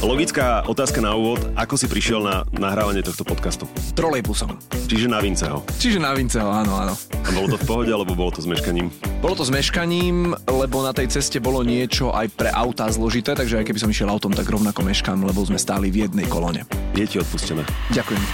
[0.00, 1.44] Logická otázka na úvod.
[1.60, 3.68] Ako si prišiel na nahrávanie tohto podcastu?
[3.92, 4.56] Trolejbusom.
[4.88, 5.60] Čiže na Vinceho.
[5.76, 6.96] Čiže na Vinceho, áno, áno.
[7.20, 8.88] A bolo to v pohode, alebo bolo to s meškaním?
[9.20, 13.60] Bolo to s meškaním, lebo na tej ceste bolo niečo aj pre autá zložité, takže
[13.60, 16.64] aj keby som išiel autom, tak rovnako meškám, lebo sme stáli v jednej kolone.
[16.96, 17.60] Je ti odpustené.
[17.92, 18.24] Ďakujem.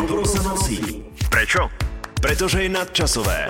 [0.00, 1.04] Dobro sa nosí.
[1.28, 1.89] Prečo?
[2.20, 3.48] Pretože je nadčasové.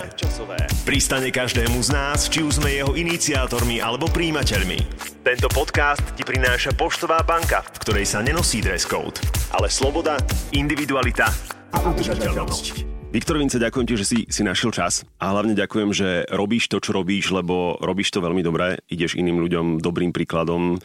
[0.87, 4.79] Pristane každému z nás, či už sme jeho iniciátormi alebo príjimateľmi.
[5.27, 9.19] Tento podcast ti prináša Poštová banka, v ktorej sa nenosí dress code,
[9.51, 10.23] ale sloboda,
[10.55, 11.27] individualita
[11.75, 12.87] a udržateľnosť.
[13.11, 16.78] Viktor Vince, ďakujem ti, že si, si našiel čas a hlavne ďakujem, že robíš to,
[16.78, 20.78] čo robíš, lebo robíš to veľmi dobre, ideš iným ľuďom dobrým príkladom,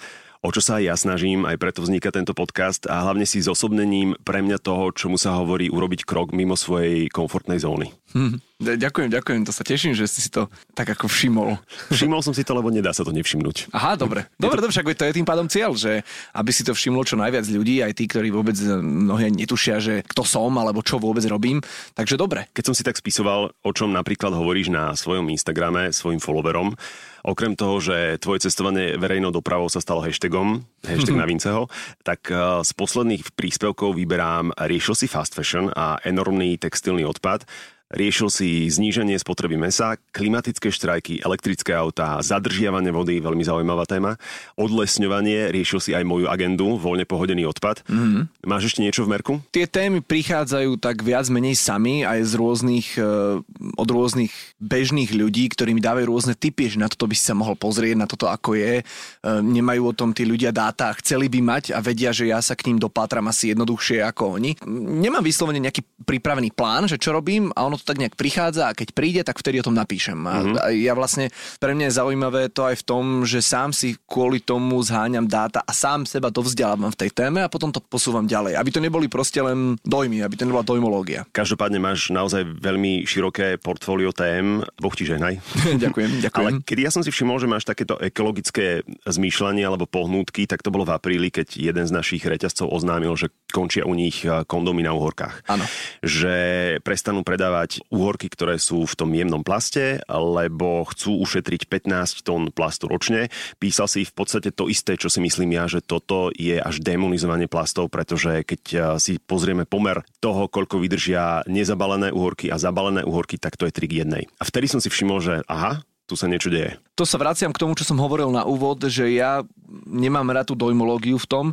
[0.45, 4.13] o čo sa aj ja snažím, aj preto vzniká tento podcast a hlavne si zosobnením
[4.21, 7.89] pre mňa toho, čomu sa hovorí urobiť krok mimo svojej komfortnej zóny.
[8.13, 11.57] Hm, ďakujem, ďakujem, to sa teším, že si si to tak ako všimol.
[11.89, 13.73] Všimol som si to, lebo nedá sa to nevšimnúť.
[13.73, 14.29] Aha, dobre.
[14.37, 17.43] Dobre, dobre, však to je tým pádom cieľ, že aby si to všimlo čo najviac
[17.49, 21.59] ľudí, aj tí, ktorí vôbec eh, mnohé netušia, že kto som alebo čo vôbec robím.
[21.97, 22.47] Takže dobre.
[22.53, 26.77] Keď som si tak spisoval, o čom napríklad hovoríš na svojom Instagrame svojim followerom,
[27.25, 31.67] okrem toho, že tvoje cestovanie verejnou dopravou sa stalo hashtagom, hashtag na Vinceho,
[32.05, 37.49] tak eh, z posledných príspevkov vyberám riešil si fast fashion a enormný textilný odpad.
[37.95, 44.19] Riešil si zníženie spotreby mesa, klimatické štrajky, elektrické autá, zadržiavanie vody, veľmi zaujímavá téma,
[44.59, 47.87] odlesňovanie, riešil si aj moju agendu, voľne pohodený odpad.
[47.87, 48.43] Mm-hmm.
[48.43, 49.33] Máš ešte niečo v merku?
[49.55, 53.39] Tie témy prichádzajú tak viac menej sami aj z rôznych, eh,
[53.79, 57.31] od rôznych bežných ľudí, ktorí mi dávajú rôzne typy, že na toto by si sa
[57.31, 58.83] mohol pozrieť, na toto ako je.
[58.83, 62.59] Eh, Nemajú o tom tí ľudia dáta, chceli by mať a vedia, že ja sa
[62.59, 64.59] k ním dopátram asi jednoduchšie ako oni.
[64.99, 68.73] Nemám vyslovene nejaký pripravený plán, že čo robím a ono to tak nejak prichádza a
[68.73, 70.17] keď príde, tak vtedy o tom napíšem.
[70.25, 70.55] A, Mhm.
[70.57, 71.29] a ja vlastne,
[71.61, 75.61] pre mňa je zaujímavé to aj v tom, že sám si kvôli tomu zháňam dáta
[75.61, 78.57] a sám seba dovzdelávam v tej téme a potom to posúvam ďalej.
[78.57, 81.29] Aby to neboli proste len dojmy, aby to nebola dojmológia.
[81.29, 84.65] Každopádne máš naozaj veľmi široké portfólio tém.
[84.81, 85.37] Boh ti žehnaj.
[85.85, 86.41] ďakujem, ďakujem.
[86.41, 90.73] Ale kedy ja som si všimol, že máš takéto ekologické zmýšľanie alebo pohnútky, tak to
[90.73, 94.95] bolo v apríli, keď jeden z našich reťazcov oznámil, že končia u nich kondomy na
[94.95, 95.45] uhorkách.
[95.45, 95.65] Áno.
[96.01, 96.35] Že
[96.81, 102.85] prestanú predávať uhorky, ktoré sú v tom jemnom plaste, lebo chcú ušetriť 15 tón plastu
[102.85, 103.33] ročne.
[103.57, 107.49] Písal si v podstate to isté, čo si myslím ja, že toto je až demonizovanie
[107.49, 113.41] plastov, pretože keď eh, si pozrieme pomer toho, koľko vydržia nezabalené uhorky a zabalené uhorky,
[113.41, 114.23] tak to je 3 k jednej.
[114.39, 116.77] A vtedy som si všimol, že aha, tu sa niečo deje.
[116.93, 119.41] To sa vraciam k tomu, čo som hovoril na úvod, že ja
[119.89, 121.45] nemám rád tú dojmológiu v tom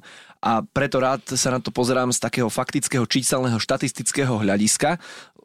[0.44, 5.00] a preto rád sa na to pozerám z takého faktického, číselného, štatistického hľadiska,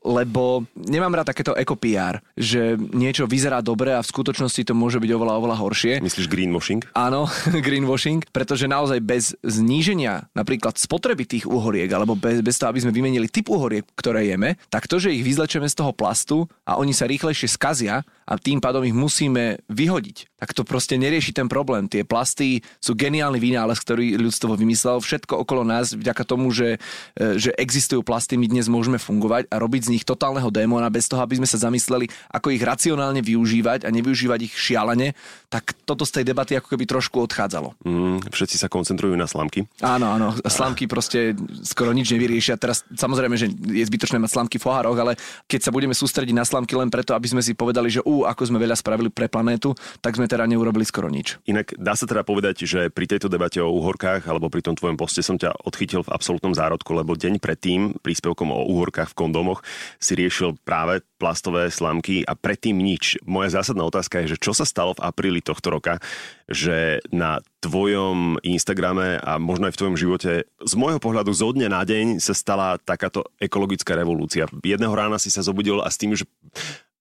[0.05, 5.11] lebo nemám rád takéto eko-PR, že niečo vyzerá dobre a v skutočnosti to môže byť
[5.13, 5.93] oveľa, oveľa horšie.
[5.99, 6.85] Myslíš greenwashing?
[6.93, 7.25] Áno,
[7.65, 12.95] greenwashing, pretože naozaj bez zníženia napríklad spotreby tých uhoriek, alebo bez, bez toho, aby sme
[12.95, 16.93] vymenili typ uhoriek, ktoré jeme, tak to, že ich vyzlečeme z toho plastu a oni
[16.93, 21.89] sa rýchlejšie skazia a tým pádom ich musíme vyhodiť, tak to proste nerieši ten problém.
[21.89, 25.01] Tie plasty sú geniálny vynález, ktorý ľudstvo vymyslel.
[25.01, 26.77] Všetko okolo nás, vďaka tomu, že,
[27.17, 31.09] e, že existujú plasty, my dnes môžeme fungovať a robiť z nich totálneho démona bez
[31.09, 35.17] toho, aby sme sa zamysleli, ako ich racionálne využívať a nevyužívať ich šialene,
[35.49, 37.73] tak toto z tej debaty ako keby trošku odchádzalo.
[37.81, 39.65] Mm, všetci sa koncentrujú na slamky.
[39.81, 41.33] Áno, áno, slamky proste
[41.65, 42.61] skoro nič nevyriešia.
[42.61, 45.17] Teraz samozrejme, že je zbytočné mať slamky v pohároch, ale
[45.49, 48.53] keď sa budeme sústrediť na slamky len preto, aby sme si povedali, že ú, ako
[48.53, 51.39] sme veľa spravili pre planétu, tak sme teda neurobili skoro nič.
[51.47, 54.99] Inak dá sa teda povedať, že pri tejto debate o uhorkách alebo pri tom tvojom
[54.99, 59.63] poste som ťa odchytil v absolútnom zárodku, lebo deň predtým príspevkom o uhorkách v kondomoch
[59.97, 63.17] si riešil práve plastové slamky a predtým nič.
[63.25, 65.97] Moja zásadná otázka je, že čo sa stalo v apríli tohto roka,
[66.45, 71.67] že na tvojom Instagrame a možno aj v tvojom živote z môjho pohľadu zo dňa
[71.73, 74.45] na deň sa stala takáto ekologická revolúcia.
[74.61, 76.29] Jedného rána si sa zobudil a s tým, že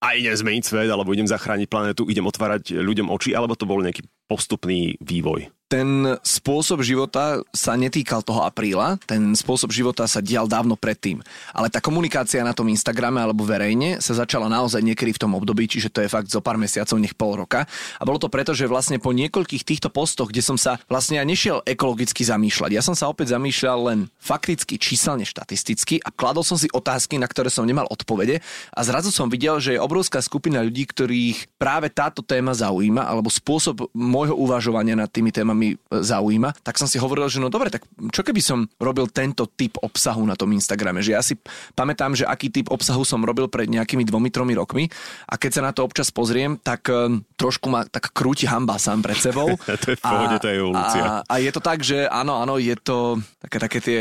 [0.02, 3.80] a idem zmeniť svet, alebo idem zachrániť planetu, idem otvárať ľuďom oči, alebo to bol
[3.80, 5.48] nejaký postupný vývoj?
[5.66, 11.18] Ten spôsob života sa netýkal toho apríla, ten spôsob života sa dial dávno predtým.
[11.50, 15.66] Ale tá komunikácia na tom Instagrame alebo verejne sa začala naozaj niekedy v tom období,
[15.66, 17.66] čiže to je fakt zo pár mesiacov, nech pol roka.
[17.98, 21.26] A bolo to preto, že vlastne po niekoľkých týchto postoch, kde som sa vlastne ja
[21.26, 26.54] nešiel ekologicky zamýšľať, ja som sa opäť zamýšľal len fakticky, číselne, štatisticky a kladol som
[26.54, 28.38] si otázky, na ktoré som nemal odpovede
[28.70, 33.26] a zrazu som videl, že je obrovská skupina ľudí, ktorých práve táto téma zaujíma alebo
[33.26, 37.48] spôsob môjho uvažovania nad tými témami veľmi e, zaujíma, tak som si hovoril, že no
[37.48, 41.40] dobre, tak čo keby som robil tento typ obsahu na tom Instagrame, že ja si
[41.72, 44.84] pamätám, že aký typ obsahu som robil pred nejakými dvomi, tromi rokmi
[45.24, 49.00] a keď sa na to občas pozriem, tak e, trošku ma tak krúti hamba sám
[49.00, 49.56] pred sebou.
[49.82, 51.24] to je v pohode, to je evolúcia.
[51.24, 54.00] A, a je to tak, že áno, áno, je to také, také tie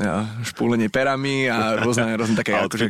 [0.00, 2.88] ja, špúlenie perami a rôzne, rôzne také akože,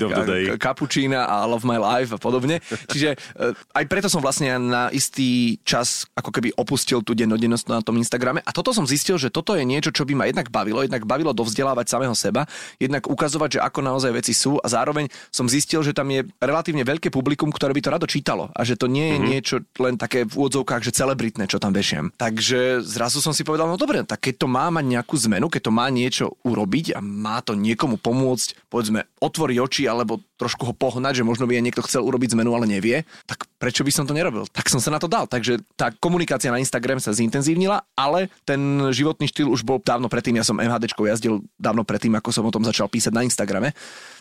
[0.62, 2.62] kapučína a Love My Life a podobne.
[2.92, 7.80] Čiže e, aj preto som vlastne na istý čas ako keby opustil tú dennodennosť na
[7.80, 10.84] tom Instagrame a toto som zistil, že toto je niečo, čo by ma jednak bavilo,
[10.84, 12.44] jednak bavilo dovzdelávať samého seba,
[12.76, 16.84] jednak ukazovať, že ako naozaj veci sú a zároveň som zistil, že tam je relatívne
[16.84, 19.30] veľké publikum, ktoré by to rado čítalo a že to nie je mm-hmm.
[19.32, 22.12] niečo len také v úvodzovkách, že celebritné, čo tam vešiam.
[22.20, 25.70] Takže zrazu som si povedal, no dobre, tak keď to má mať nejakú zmenu, keď
[25.70, 30.74] to má niečo urobiť a má to niekomu pomôcť, povedzme, otvoriť oči alebo trošku ho
[30.76, 34.04] pohnať, že možno by aj niekto chcel urobiť zmenu, ale nevie, tak prečo by som
[34.04, 34.44] to nerobil?
[34.50, 35.24] Tak som sa na to dal.
[35.24, 38.60] Takže tá komunikácia na Instagram sa zintenzívnila, ale ten
[38.90, 40.38] životný štýl už bol dávno predtým.
[40.38, 43.72] Ja som MHD jazdil dávno predtým, ako som o tom začal písať na Instagrame.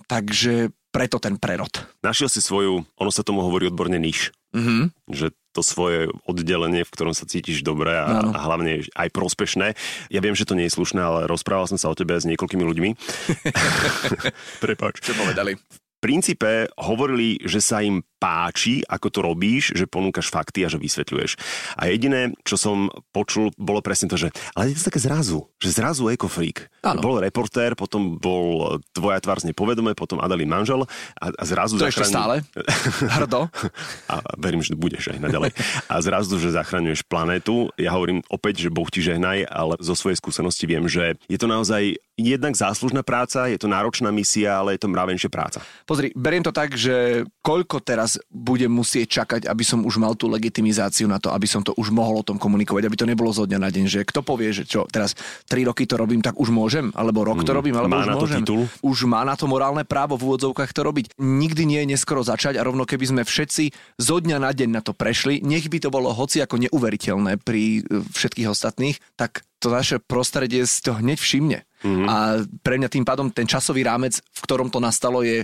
[0.06, 1.74] Takže preto ten prerod.
[2.06, 4.30] Našiel si svoju, ono sa tomu hovorí odborne niž.
[4.54, 4.84] Mm-hmm.
[5.10, 9.74] Že to svoje oddelenie, v ktorom sa cítiš dobre a, a hlavne aj prospešné.
[10.10, 12.62] Ja viem, že to nie je slušné, ale rozprával som sa o tebe s niekoľkými
[12.66, 12.90] ľuďmi.
[14.66, 15.02] Prepač.
[15.02, 15.58] Čo povedali?
[15.58, 20.80] V princípe hovorili, že sa im páči, ako to robíš, že ponúkaš fakty a že
[20.80, 21.36] vysvetľuješ.
[21.76, 25.76] A jediné, čo som počul, bolo presne to, že ale je to také zrazu, že
[25.76, 26.72] zrazu ekofreak.
[27.04, 30.88] Bol reportér, potom bol tvoja tvár z nepovedome, potom Adelín manžel
[31.20, 31.76] a, a zrazu...
[31.76, 31.92] To zachraň...
[31.92, 32.36] ešte stále?
[33.20, 33.52] Hrdo?
[34.12, 35.52] a verím, že budeš aj naďalej.
[35.92, 37.76] A zrazu, že zachraňuješ planétu.
[37.76, 41.52] Ja hovorím opäť, že Boh ti žehnaj, ale zo svojej skúsenosti viem, že je to
[41.52, 45.66] naozaj jednak záslužná práca, je to náročná misia, ale je to mravenšia práca.
[45.90, 50.30] Pozri, beriem to tak, že koľko teraz budem musieť čakať, aby som už mal tú
[50.30, 53.46] legitimizáciu na to, aby som to už mohol o tom komunikovať, aby to nebolo zo
[53.46, 55.14] dňa na deň, že kto povie, že čo, teraz
[55.50, 57.58] 3 roky to robím, tak už môžem, alebo rok to mhm.
[57.58, 58.42] robím, alebo má už na môžem.
[58.44, 58.62] To titul.
[58.84, 61.06] Už má na to morálne právo v úvodzovkách to robiť.
[61.18, 63.64] Nikdy nie je neskoro začať a rovno keby sme všetci
[64.02, 67.84] zo dňa na deň na to prešli, nech by to bolo hoci ako neuveriteľné pri
[67.86, 71.64] e, všetkých ostatných, tak to naše prostredie si to hneď všimne.
[71.84, 72.08] Mm-hmm.
[72.08, 72.16] A
[72.64, 75.44] pre mňa tým pádom ten časový rámec, v ktorom to nastalo, je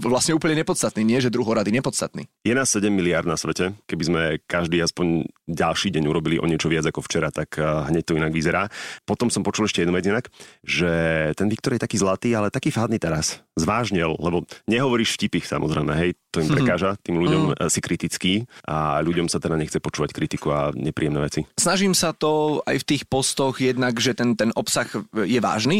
[0.00, 1.02] vlastne úplne nepodstatný.
[1.02, 2.30] Nie, že druhorady, nepodstatný.
[2.46, 3.74] Je nás 7 miliard na svete.
[3.90, 8.02] Keby sme každý aspoň ďalší deň urobili o niečo viac ako včera, tak eh, hneď
[8.06, 8.70] to inak vyzerá.
[9.02, 10.30] Potom som počul ešte jednu vec inak,
[10.62, 10.90] že
[11.34, 13.42] ten Viktor je taký zlatý, ale taký fádny teraz.
[13.58, 16.54] Zvážnil, lebo nehovoríš vtipy samozrejme, hej, to im mhm.
[16.54, 17.66] prekáža, tým ľuďom mm.
[17.66, 18.32] si kritický
[18.64, 21.40] a ľuďom sa teda nechce počúvať kritiku a nepríjemné veci.
[21.58, 25.79] Snažím sa to aj v tých postoch jednak, že ten, ten obsah je vážny,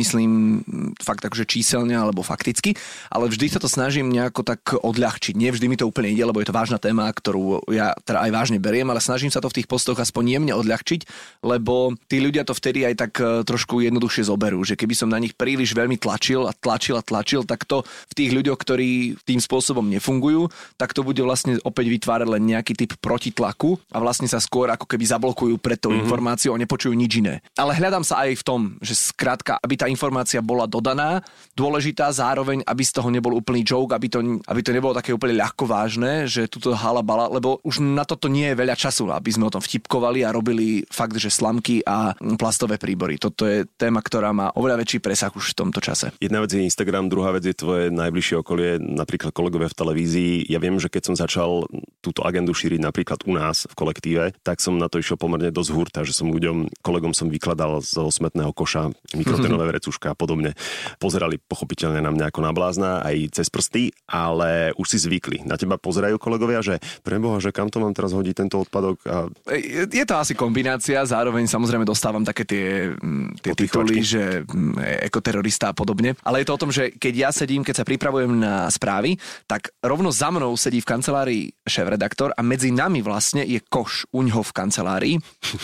[0.00, 0.62] myslím
[1.02, 2.74] fakt takže číselne alebo fakticky,
[3.10, 5.34] ale vždy sa to snažím nejako tak odľahčiť.
[5.36, 8.30] Nie vždy mi to úplne ide, lebo je to vážna téma, ktorú ja teda aj
[8.30, 11.00] vážne beriem, ale snažím sa to v tých postoch aspoň jemne odľahčiť,
[11.42, 15.20] lebo tí ľudia to vtedy aj tak e, trošku jednoduchšie zoberú, že keby som na
[15.20, 19.40] nich príliš veľmi tlačil a tlačil a tlačil, tak to v tých ľuďoch, ktorí tým
[19.42, 20.48] spôsobom nefungujú,
[20.80, 24.86] tak to bude vlastne opäť vytvárať len nejaký typ protitlaku a vlastne sa skôr ako
[24.88, 26.04] keby zablokujú pred tou mm-hmm.
[26.06, 27.44] informáciou a nepočujú nič iné.
[27.56, 28.96] Ale hľadám sa aj v tom, že
[29.36, 31.20] skrátka, aby tá informácia bola dodaná,
[31.52, 35.36] dôležitá, zároveň, aby z toho nebol úplný joke, aby to, aby to nebolo také úplne
[35.36, 39.52] ľahko vážne, že tuto halabala, lebo už na toto nie je veľa času, aby sme
[39.52, 43.20] o tom vtipkovali a robili fakt, že slamky a plastové príbory.
[43.20, 46.16] Toto je téma, ktorá má oveľa väčší presah už v tomto čase.
[46.16, 50.32] Jedna vec je Instagram, druhá vec je tvoje najbližšie okolie, napríklad kolegovia v televízii.
[50.48, 51.68] Ja viem, že keď som začal
[52.00, 55.70] túto agendu šíriť napríklad u nás v kolektíve, tak som na to išiel pomerne dosť
[55.74, 58.94] hurta, že som ľuďom, kolegom som vykladal zo smetného koša
[59.26, 60.54] mikrotenové vrecuška a podobne.
[61.02, 65.42] Pozerali pochopiteľne na mňa ako na blázna aj cez prsty, ale už si zvykli.
[65.42, 68.96] Na teba pozerajú kolegovia, že preboha, že kam to mám teraz hodiť tento odpadok?
[69.10, 69.26] A...
[69.50, 75.10] Je, je to asi kombinácia, zároveň samozrejme dostávam také tie, mm, tie tituly, že mm,
[75.10, 76.14] ekoterorista a podobne.
[76.22, 79.18] Ale je to o tom, že keď ja sedím, keď sa pripravujem na správy,
[79.50, 84.22] tak rovno za mnou sedí v kancelárii šéf-redaktor a medzi nami vlastne je koš u
[84.22, 85.14] ňoho v kancelárii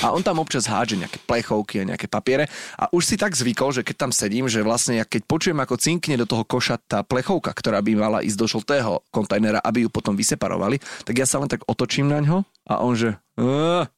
[0.00, 2.48] a on tam občas hádže nejaké plechovky a nejaké papiere
[2.80, 5.74] a už si tak zvykol, že keď tam sedím, že vlastne ja keď počujem ako
[5.74, 9.90] cinkne do toho koša tá plechovka, ktorá by mala ísť do žltého kontajnera, aby ju
[9.90, 13.18] potom vyseparovali, tak ja sa len tak otočím na ňo a on že,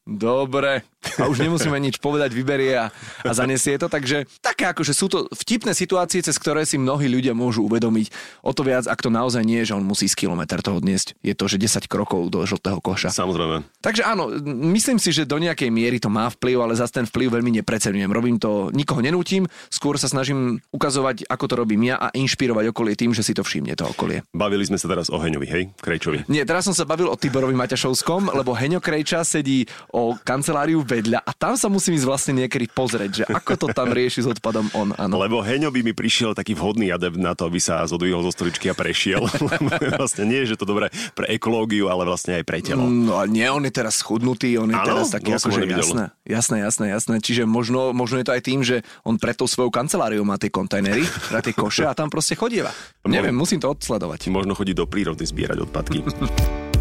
[0.07, 0.87] dobre,
[1.21, 2.85] a už nemusíme nič povedať, vyberie a,
[3.23, 3.89] a zanesie to.
[3.89, 8.11] Takže také že sú to vtipné situácie, cez ktoré si mnohí ľudia môžu uvedomiť.
[8.41, 11.17] O to viac, ak to naozaj nie je, že on musí z kilometr toho dniesť.
[11.21, 13.13] Je to, že 10 krokov do žltého koša.
[13.13, 13.63] Samozrejme.
[13.79, 14.29] Takže áno,
[14.73, 18.11] myslím si, že do nejakej miery to má vplyv, ale zase ten vplyv veľmi nepreceňujem.
[18.11, 22.97] Robím to, nikoho nenútim, skôr sa snažím ukazovať, ako to robím ja a inšpirovať okolie
[22.97, 24.25] tým, že si to všimne to okolie.
[24.33, 25.63] Bavili sme sa teraz o Heňovi, hej?
[25.79, 26.25] Krejčovi.
[26.31, 30.94] Nie, teraz som sa bavil o Tiborovi Maťašovskom, lebo Heňo Krejča sedí o kanceláriu v
[30.95, 34.27] vedľa a tam sa musím ísť vlastne niekedy pozrieť, že ako to tam rieši s
[34.31, 34.95] odpadom on.
[34.95, 35.19] Áno.
[35.19, 38.71] Lebo Heňo by mi prišiel taký vhodný adept na to, aby sa zodvihol zo stoličky
[38.71, 39.27] a prešiel.
[39.99, 42.87] vlastne nie, že to dobré pre ekológiu, ale vlastne aj pre telo.
[42.87, 44.87] No a nie, on je teraz schudnutý, on je Áno?
[44.87, 47.15] teraz taký No, akože jasné, jasné, jasné, jasné.
[47.19, 50.47] Čiže možno, možno je to aj tým, že on pre tou svojou kanceláriou má tie
[50.47, 52.71] kontajnery, pre tie koše a tam proste chodieva.
[53.03, 54.31] Neviem, musím to odsledovať.
[54.31, 55.99] Možno chodí do prírody zbierať odpadky.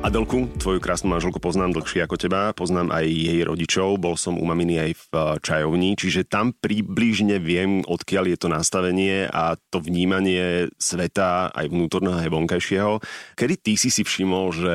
[0.00, 4.48] Adelku, tvoju krásnu manželku poznám dlhšie ako teba, poznám aj jej rodičov, bol som u
[4.48, 9.76] maminy aj v eh, čajovni, čiže tam približne viem, odkiaľ je to nastavenie a to
[9.84, 12.92] vnímanie sveta aj vnútorného aj vonkajšieho.
[13.36, 14.74] Kedy ty si si všimol, že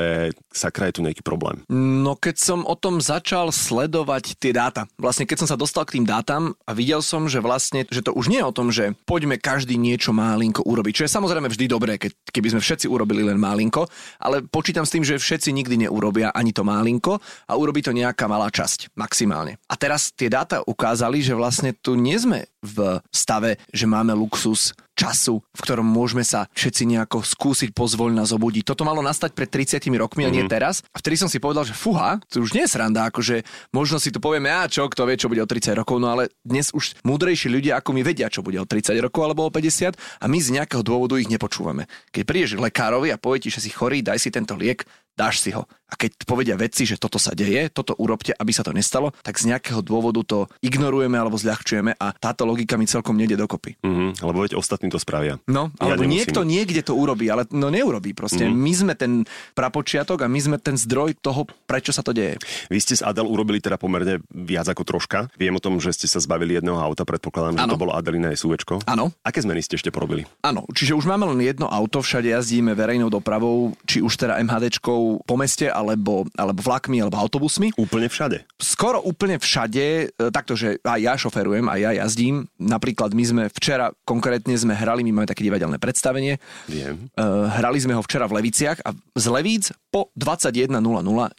[0.53, 1.65] sakra je tu nejaký problém?
[1.73, 5.97] No keď som o tom začal sledovať tie dáta, vlastne keď som sa dostal k
[5.97, 8.93] tým dátam a videl som, že vlastne, že to už nie je o tom, že
[9.09, 13.25] poďme každý niečo málinko urobiť, čo je samozrejme vždy dobré, keď, keby sme všetci urobili
[13.25, 13.89] len málinko,
[14.21, 18.25] ale počítam s tým, že všetci nikdy neurobia ani to málinko a urobí to nejaká
[18.25, 19.57] malá časť, maximálne.
[19.69, 24.73] A teraz tie dáta ukázali, že vlastne tu nie sme v stave, že máme luxus
[24.95, 28.63] času, v ktorom môžeme sa všetci nejako skúsiť pozvoľna zobudiť.
[28.63, 30.81] Toto malo nastať pred 30 rokmi a nie teraz.
[30.95, 33.43] A vtedy som si povedal, že fuha, to už nie je sranda, akože
[33.75, 36.31] možno si tu povieme, a čo, kto vie, čo bude o 30 rokov, no ale
[36.41, 39.99] dnes už múdrejší ľudia ako my vedia, čo bude o 30 rokov alebo o 50
[39.99, 41.91] a my z nejakého dôvodu ich nepočúvame.
[42.15, 45.39] Keď prídeš k lekárovi a povie ti, že si chorý, daj si tento liek, dáš
[45.39, 45.63] si ho.
[45.85, 49.37] A keď povedia vedci, že toto sa deje, toto urobte, aby sa to nestalo, tak
[49.37, 53.77] z nejakého dôvodu to ignorujeme alebo zľahčujeme a táto logika mi celkom nejde dokopy.
[53.85, 55.37] Mhm, lebo veď ostatní to spravia.
[55.45, 56.17] No, Ja alebo nemusím.
[56.17, 58.49] niekto niekde to urobí, ale no neurobí proste.
[58.49, 58.57] Mm.
[58.57, 59.11] My sme ten
[59.53, 62.41] prapočiatok a my sme ten zdroj toho, prečo sa to deje.
[62.67, 65.29] Vy ste s Adel urobili teda pomerne viac ako troška.
[65.37, 67.71] Viem o tom, že ste sa zbavili jedného auta, predpokladám, že Áno.
[67.71, 68.81] to bolo Adelina SUVčko.
[68.89, 69.13] Áno.
[69.21, 70.25] Aké zmeny ste ešte porobili?
[70.41, 75.04] Áno, čiže už máme len jedno auto, všade jazdíme verejnou dopravou, či už teda MHDčkou
[75.23, 77.75] po meste, alebo, alebo vlakmi, alebo autobusmi.
[77.77, 78.37] Úplne všade.
[78.57, 82.49] Skoro úplne všade, e, takto, že aj ja šoferujem, aj ja jazdím.
[82.57, 87.09] Napríklad my sme včera, konkrétne sme hrali, my máme také divadelné predstavenie, Viem.
[87.15, 90.75] Uh, hrali sme ho včera v Leviciach a z Levíc po 21.00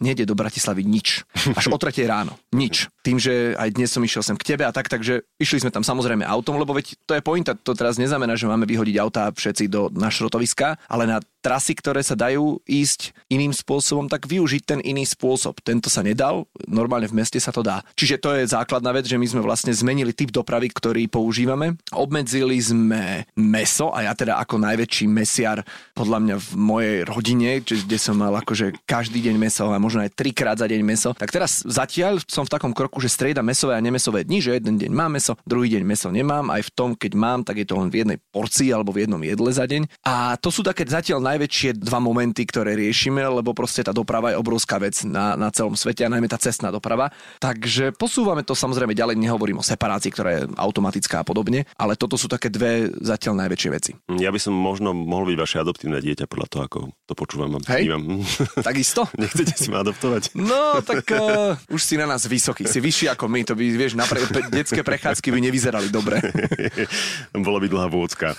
[0.01, 1.27] nejde do Bratislavy nič.
[1.59, 2.39] Až o 3 ráno.
[2.55, 2.89] Nič.
[3.05, 5.85] Tým, že aj dnes som išiel sem k tebe a tak, takže išli sme tam
[5.85, 7.53] samozrejme autom, lebo veď to je pointa.
[7.55, 12.03] To teraz neznamená, že máme vyhodiť autá všetci do na šrotoviska, ale na trasy, ktoré
[12.03, 15.63] sa dajú ísť iným spôsobom, tak využiť ten iný spôsob.
[15.63, 17.87] Tento sa nedal, normálne v meste sa to dá.
[17.95, 21.79] Čiže to je základná vec, že my sme vlastne zmenili typ dopravy, ktorý používame.
[21.95, 25.63] Obmedzili sme meso a ja teda ako najväčší mesiar
[25.95, 30.19] podľa mňa v mojej rodine, kde som mal akože každý deň meso a možno aj
[30.19, 33.85] trikrát za deň meso, tak teraz zatiaľ som v takom kroku, že strieda mesové a
[33.85, 37.13] nemesové dni, že jeden deň mám meso, druhý deň meso nemám, aj v tom, keď
[37.15, 39.87] mám, tak je to len v jednej porcii alebo v jednom jedle za deň.
[40.03, 44.41] A to sú také zatiaľ najväčšie dva momenty, ktoré riešime, lebo proste tá doprava je
[44.41, 47.13] obrovská vec na, na celom svete a najmä tá cestná doprava.
[47.37, 52.17] Takže posúvame to samozrejme ďalej, nehovorím o separácii, ktorá je automatická a podobne, ale toto
[52.17, 53.93] sú také dve zatiaľ najväčšie veci.
[54.17, 57.61] Ja by som možno mohol byť vaše adoptívne dieťa podľa toho, ako to počúvam a
[57.77, 57.93] Hej.
[57.93, 58.25] vnímam.
[58.69, 59.05] Takisto?
[59.21, 60.33] Nechcete si ma adoptovať?
[60.39, 63.99] No, tak uh, už si na nás vysoký, si vyšší ako my, to by, vieš,
[63.99, 66.23] na pre, pe, detské prechádzky by nevyzerali dobre.
[67.47, 68.39] Bolo by dlhá vôcka.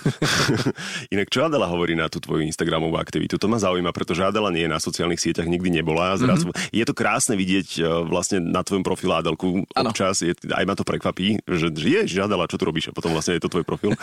[1.14, 3.36] Inak čo Adela hovorí na tú tvoju Instagramovú aktivitu?
[3.36, 6.16] To ma zaujíma, pretože Adela nie je na sociálnych sieťach, nikdy nebola.
[6.16, 6.72] Zrazu, mm-hmm.
[6.72, 9.90] Je to krásne vidieť e, vlastne na tvojom profile Adelku Áno.
[9.92, 10.24] občas.
[10.24, 12.88] Je, aj ma to prekvapí, že, je, Adela, čo tu robíš?
[12.88, 13.92] A potom vlastne je to tvoj profil.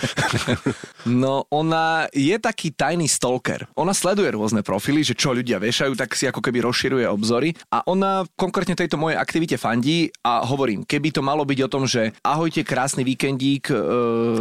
[1.06, 3.70] No, ona je taký tajný stalker.
[3.78, 7.54] Ona sleduje rôzne profily, že čo ľudia vešajú, tak si ako keby rozširuje obzory.
[7.70, 11.86] A ona konkrétne tejto mojej aktivite fandí a hovorím, keby to malo byť o tom,
[11.86, 13.78] že ahojte, krásny víkendík, e,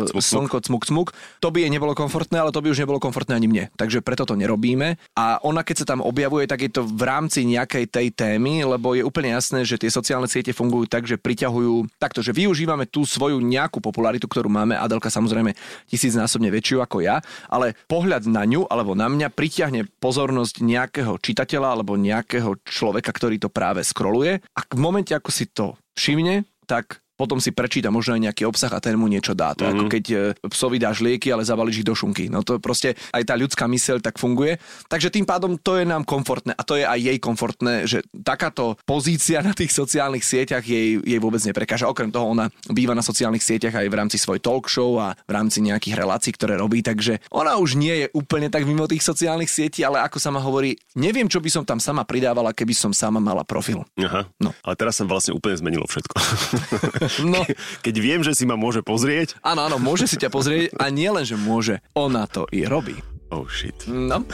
[0.09, 0.25] cmuk.
[0.25, 1.09] slnko, cmuk, cmuk,
[1.45, 3.65] to by jej nebolo komfortné, ale to by už nebolo komfortné ani mne.
[3.77, 5.01] Takže preto to nerobíme.
[5.15, 8.95] A ona, keď sa tam objavuje, tak je to v rámci nejakej tej témy, lebo
[8.95, 13.07] je úplne jasné, že tie sociálne siete fungujú tak, že priťahujú takto, že využívame tú
[13.07, 14.75] svoju nejakú popularitu, ktorú máme.
[14.75, 15.55] Adelka samozrejme
[15.87, 21.69] tisícnásobne väčšiu ako ja, ale pohľad na ňu alebo na mňa pritiahne pozornosť nejakého čitateľa
[21.79, 27.04] alebo nejakého človeka, ktorý to práve scrolluje a v momente, ako si to všimne, tak
[27.25, 29.57] potom si prečíta možno aj nejaký obsah a ten mu niečo dá.
[29.57, 30.17] To je ako keď e,
[30.53, 32.29] psovi dáš lieky, ale zabalíš ich do šunky.
[32.29, 34.61] No to proste aj tá ľudská myseľ tak funguje.
[34.93, 38.77] Takže tým pádom to je nám komfortné a to je aj jej komfortné, že takáto
[38.85, 41.89] pozícia na tých sociálnych sieťach jej, jej vôbec neprekáža.
[41.89, 45.31] Okrem toho ona býva na sociálnych sieťach aj v rámci svoj talk show a v
[45.33, 49.49] rámci nejakých relácií, ktoré robí, takže ona už nie je úplne tak mimo tých sociálnych
[49.49, 53.23] sietí, ale ako sama hovorí, neviem, čo by som tam sama pridávala, keby som sama
[53.23, 53.87] mala profil.
[53.97, 54.27] Aha.
[54.43, 54.51] No.
[54.67, 56.15] Ale teraz sa vlastne úplne zmenilo všetko.
[57.23, 57.47] No,
[57.85, 61.07] Keď viem, že si ma môže pozrieť, áno, áno, môže si ťa pozrieť a nie
[61.07, 62.99] len, že môže, ona to i robí.
[63.31, 63.75] oh shit.
[63.87, 64.27] No,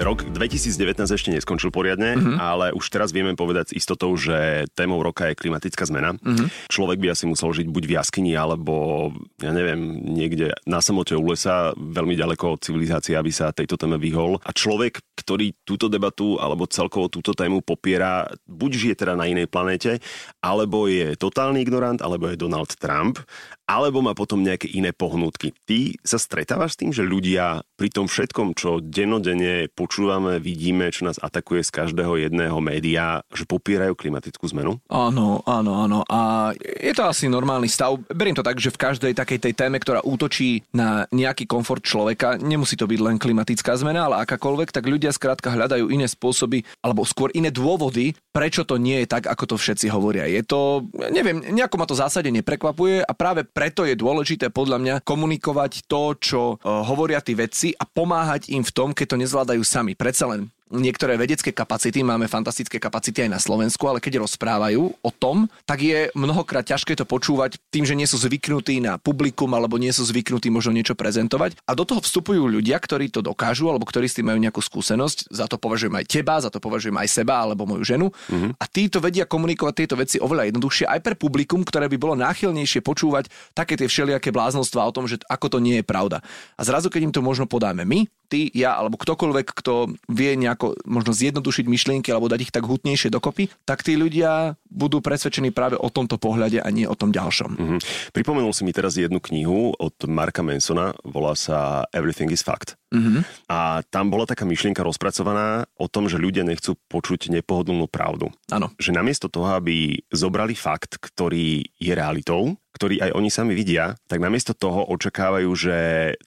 [0.00, 2.40] Rok 2019 ešte neskončil poriadne, uh-huh.
[2.40, 6.16] ale už teraz vieme povedať s istotou, že témou roka je klimatická zmena.
[6.16, 6.48] Uh-huh.
[6.72, 9.12] Človek by asi musel žiť buď v jaskyni, alebo
[9.44, 14.00] ja neviem, niekde na samote u lesa, veľmi ďaleko od civilizácie, aby sa tejto téme
[14.00, 14.40] vyhol.
[14.40, 19.52] A človek, ktorý túto debatu alebo celkovo túto tému popiera, buď žije teda na inej
[19.52, 20.00] planéte,
[20.40, 23.20] alebo je totálny ignorant, alebo je Donald Trump,
[23.68, 25.52] alebo má potom nejaké iné pohnutky.
[25.68, 31.02] Ty sa stretávaš s tým, že ľudia pri tom všetkom, čo denodene počúvame, vidíme, čo
[31.02, 34.78] nás atakuje z každého jedného média, že popierajú klimatickú zmenu?
[34.86, 36.06] Áno, áno, áno.
[36.06, 37.98] A je to asi normálny stav.
[38.06, 42.38] Beriem to tak, že v každej takej tej téme, ktorá útočí na nejaký komfort človeka,
[42.38, 47.02] nemusí to byť len klimatická zmena, ale akákoľvek, tak ľudia skrátka hľadajú iné spôsoby, alebo
[47.02, 50.30] skôr iné dôvody, prečo to nie je tak, ako to všetci hovoria.
[50.30, 54.94] Je to, neviem, nejako ma to zásade neprekvapuje a práve preto je dôležité podľa mňa
[55.02, 59.62] komunikovať to, čo uh, hovoria tí vedci a pomáhať im v tom, keď to nezvládajú
[59.66, 59.79] sami.
[59.96, 65.10] Predsa len niektoré vedecké kapacity, máme fantastické kapacity aj na Slovensku, ale keď rozprávajú o
[65.10, 69.76] tom, tak je mnohokrát ťažké to počúvať tým, že nie sú zvyknutí na publikum alebo
[69.76, 71.58] nie sú zvyknutí možno niečo prezentovať.
[71.66, 75.34] A do toho vstupujú ľudia, ktorí to dokážu alebo ktorí s tým majú nejakú skúsenosť.
[75.34, 78.06] Za to považujem aj teba, za to považujem aj seba alebo moju ženu.
[78.30, 78.50] Mm-hmm.
[78.56, 82.80] A títo vedia komunikovať tieto veci oveľa jednoduchšie aj pre publikum, ktoré by bolo náchylnejšie
[82.86, 86.22] počúvať také tie všelijaké bláznostva o tom, že ako to nie je pravda.
[86.54, 90.76] A zrazu, keď im to možno podáme my, ty, ja alebo ktokoľvek, kto vie nejako
[90.84, 95.80] možno zjednodušiť myšlienky alebo dať ich tak hutnejšie dokopy, tak tí ľudia budú presvedčení práve
[95.80, 97.50] o tomto pohľade a nie o tom ďalšom.
[97.56, 97.80] Mm-hmm.
[98.12, 102.76] Pripomenul si mi teraz jednu knihu od Marka Mansona, volá sa Everything is Fact.
[102.92, 103.48] Mm-hmm.
[103.48, 108.28] A tam bola taká myšlienka rozpracovaná o tom, že ľudia nechcú počuť nepohodlnú pravdu.
[108.52, 108.68] Áno.
[108.76, 114.24] Že namiesto toho, aby zobrali fakt, ktorý je realitou, ktorý aj oni sami vidia, tak
[114.24, 115.76] namiesto toho očakávajú, že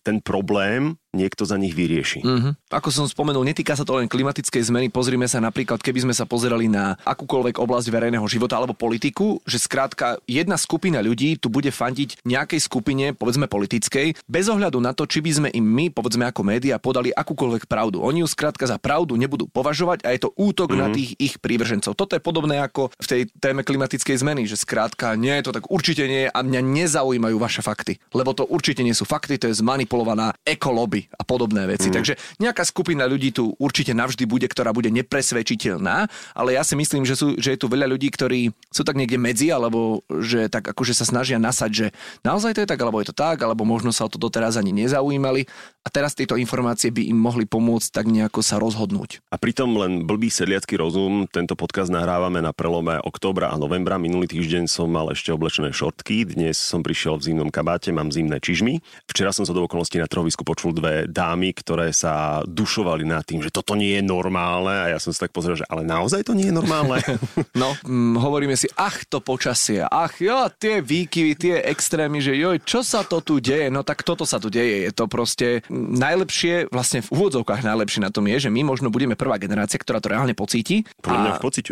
[0.05, 2.25] ten problém niekto za nich vyrieši.
[2.25, 2.53] Mm-hmm.
[2.73, 4.89] Ako som spomenul, netýka sa to len klimatickej zmeny.
[4.89, 9.61] Pozrime sa napríklad, keby sme sa pozerali na akúkoľvek oblasť verejného života alebo politiku, že
[9.61, 15.05] skrátka jedna skupina ľudí tu bude fandiť nejakej skupine, povedzme politickej, bez ohľadu na to,
[15.05, 18.01] či by sme im my, povedzme ako média, podali akúkoľvek pravdu.
[18.01, 20.81] Oni ju skrátka za pravdu nebudú považovať a je to útok mm-hmm.
[20.81, 21.93] na tých ich prívržencov.
[21.93, 26.09] Toto je podobné ako v tej téme klimatickej zmeny, že skrátka nie to tak určite
[26.09, 30.35] nie a mňa nezaujímajú vaše fakty, lebo to určite nie sú fakty, to je zmanipulovaná
[30.43, 31.89] ekolobby a podobné veci.
[31.89, 31.95] Mm.
[31.95, 37.07] Takže nejaká skupina ľudí tu určite navždy bude, ktorá bude nepresvedčiteľná, ale ja si myslím,
[37.07, 40.67] že, sú, že je tu veľa ľudí, ktorí sú tak niekde medzi, alebo že tak
[40.69, 41.87] akože sa snažia nasať, že
[42.21, 44.75] naozaj to je tak, alebo je to tak, alebo možno sa o to doteraz ani
[44.75, 45.47] nezaujímali
[45.83, 49.23] a teraz tieto informácie by im mohli pomôcť tak nejako sa rozhodnúť.
[49.31, 53.99] A pritom len blbý sedliacký rozum, tento podcast nahrávame na prelome októbra a novembra.
[53.99, 58.41] Minulý týždeň som mal ešte oblečené šortky, dnes som prišiel v zimnom kabáte, mám zimné
[58.41, 58.81] čižmy.
[59.05, 63.45] Včera som sa do okolností na trhovisku počul dve dámy, ktoré sa dušovali nad tým,
[63.45, 66.33] že toto nie je normálne a ja som sa tak pozrel, že ale naozaj to
[66.33, 66.99] nie je normálne.
[67.61, 72.57] no, hm, hovoríme si, ach to počasie, ach jo, tie výkyvy, tie extrémy, že joj,
[72.65, 73.69] čo sa to tu deje?
[73.69, 78.09] No tak toto sa tu deje, je to proste najlepšie, vlastne v úvodzovkách najlepšie na
[78.09, 80.83] tom je, že my možno budeme prvá generácia, ktorá to reálne pocíti.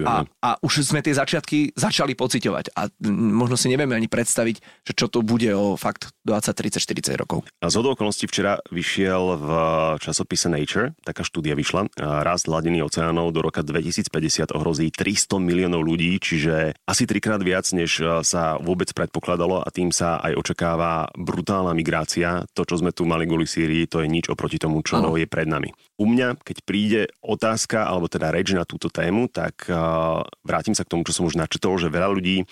[0.06, 4.58] A, a, a už sme tie začiatky začali pociťovať a možno si nevieme ani predstaviť,
[4.90, 7.46] že čo to bude o fakt 20, 30, 40 rokov.
[7.62, 9.50] A z okolností včera vyšiel v
[10.02, 11.94] časopise Nature, taká štúdia vyšla,
[12.26, 18.02] rast hladiny oceánov do roka 2050 ohrozí 300 miliónov ľudí, čiže asi trikrát viac, než
[18.26, 22.46] sa vôbec predpokladalo a tým sa aj očakáva brutálna migrácia.
[22.58, 25.14] To, čo sme tu mali kvôli Sýrii, to je nič oproti tomu, čo ano.
[25.18, 25.70] je pred nami.
[26.02, 30.82] U mňa, keď príde otázka, alebo teda reč na túto tému, tak uh, vrátim sa
[30.82, 32.46] k tomu, čo som už načetol, že veľa ľudí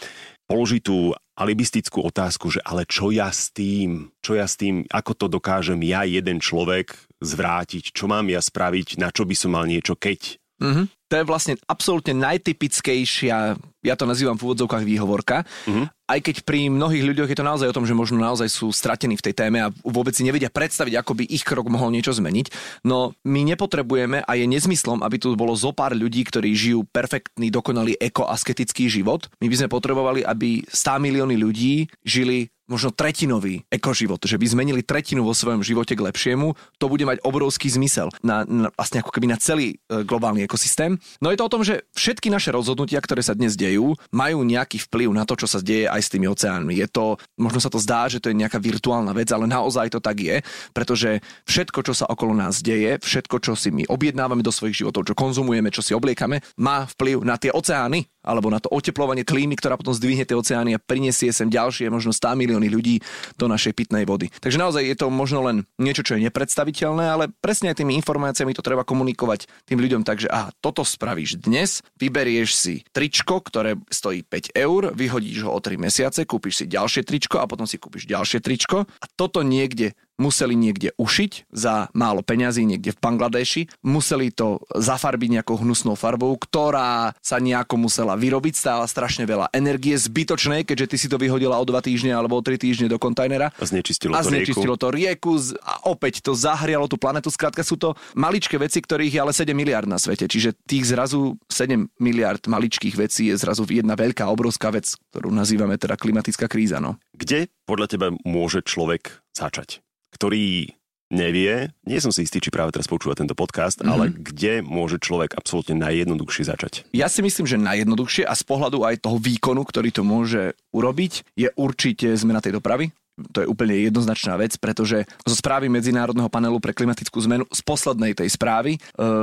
[0.49, 4.12] položí tú alibistickú otázku, že ale čo ja s tým?
[4.19, 4.84] Čo ja s tým?
[4.91, 6.91] Ako to dokážem ja, jeden človek,
[7.23, 7.95] zvrátiť?
[7.95, 8.99] Čo mám ja spraviť?
[8.99, 10.36] Na čo by som mal niečo keď?
[10.60, 10.86] Mm-hmm.
[11.10, 15.88] To je vlastne absolútne najtypickejšia, ja to nazývam v úvodzovkách výhovorka, mm-hmm.
[16.10, 19.13] Aj keď pri mnohých ľuďoch je to naozaj o tom, že možno naozaj sú stratení
[19.13, 22.50] v tej téme a vôbec si nevedia predstaviť, ako by ich krok mohol niečo zmeniť.
[22.82, 27.54] No my nepotrebujeme a je nezmyslom, aby tu bolo zo pár ľudí, ktorí žijú perfektný,
[27.54, 29.30] dokonalý ekoasketický život.
[29.38, 34.86] My by sme potrebovali, aby 100 milióny ľudí žili možno tretinový ekoživot, že by zmenili
[34.86, 39.10] tretinu vo svojom živote k lepšiemu, to bude mať obrovský zmysel na, na vlastne ako
[39.10, 41.02] keby na celý e, globálny ekosystém.
[41.17, 44.86] No je to o tom, že všetky naše rozhodnutia, ktoré sa dnes dejú, majú nejaký
[44.86, 46.75] vplyv na to, čo sa deje aj s tými oceánmi.
[46.75, 49.99] Je to, možno sa to zdá, že to je nejaká virtuálna vec, ale naozaj to
[49.99, 54.53] tak je, pretože všetko, čo sa okolo nás deje, všetko, čo si my objednávame do
[54.53, 58.67] svojich životov, čo konzumujeme, čo si obliekame, má vplyv na tie oceány alebo na to
[58.71, 62.99] oteplovanie klímy, ktorá potom zdvihne tie oceány a prinesie sem ďalšie možno 100 milióny ľudí
[63.39, 64.27] do našej pitnej vody.
[64.43, 68.51] Takže naozaj je to možno len niečo, čo je nepredstaviteľné, ale presne aj tými informáciami
[68.55, 73.79] to treba komunikovať tým ľuďom tak, že aha, toto spravíš dnes, vyberieš si tričko, ktoré
[73.88, 77.79] stojí 5 eur, vyhodíš ho o 3 mesiace, kúpiš si ďalšie tričko a potom si
[77.79, 83.88] kúpiš ďalšie tričko a toto niekde museli niekde ušiť za málo peňazí niekde v Bangladeši,
[83.88, 89.95] museli to zafarbiť nejakou hnusnou farbou, ktorá sa nejako musela vyrobiť, stála strašne veľa energie
[89.95, 93.55] zbytočnej, keďže ty si to vyhodila o dva týždne alebo o tri týždne do kontajnera.
[93.55, 94.84] A znečistilo, a to, znečistilo rieku.
[94.84, 97.32] to rieku a opäť to zahrialo tú planetu.
[97.32, 100.27] Skrátka sú to maličké veci, ktorých je ale 7 miliard na svete.
[100.27, 105.79] Čiže tých zrazu 7 miliard maličkých vecí je zrazu jedna veľká, obrovská vec, ktorú nazývame
[105.79, 106.84] teda klimatická kríza.
[106.84, 106.99] No.
[107.15, 109.79] Kde podľa teba môže človek začať?
[110.19, 110.75] Ktorý
[111.10, 113.93] nevie, nie som si istý, či práve teraz počúva tento podcast, mm-hmm.
[113.95, 116.73] ale kde môže človek absolútne najjednoduchšie začať?
[116.93, 121.25] Ja si myslím, že najjednoduchšie a z pohľadu aj toho výkonu, ktorý to môže urobiť,
[121.34, 122.93] je určite zmena tej dopravy
[123.32, 128.15] to je úplne jednoznačná vec, pretože zo správy Medzinárodného panelu pre klimatickú zmenu z poslednej
[128.15, 128.79] tej správy e,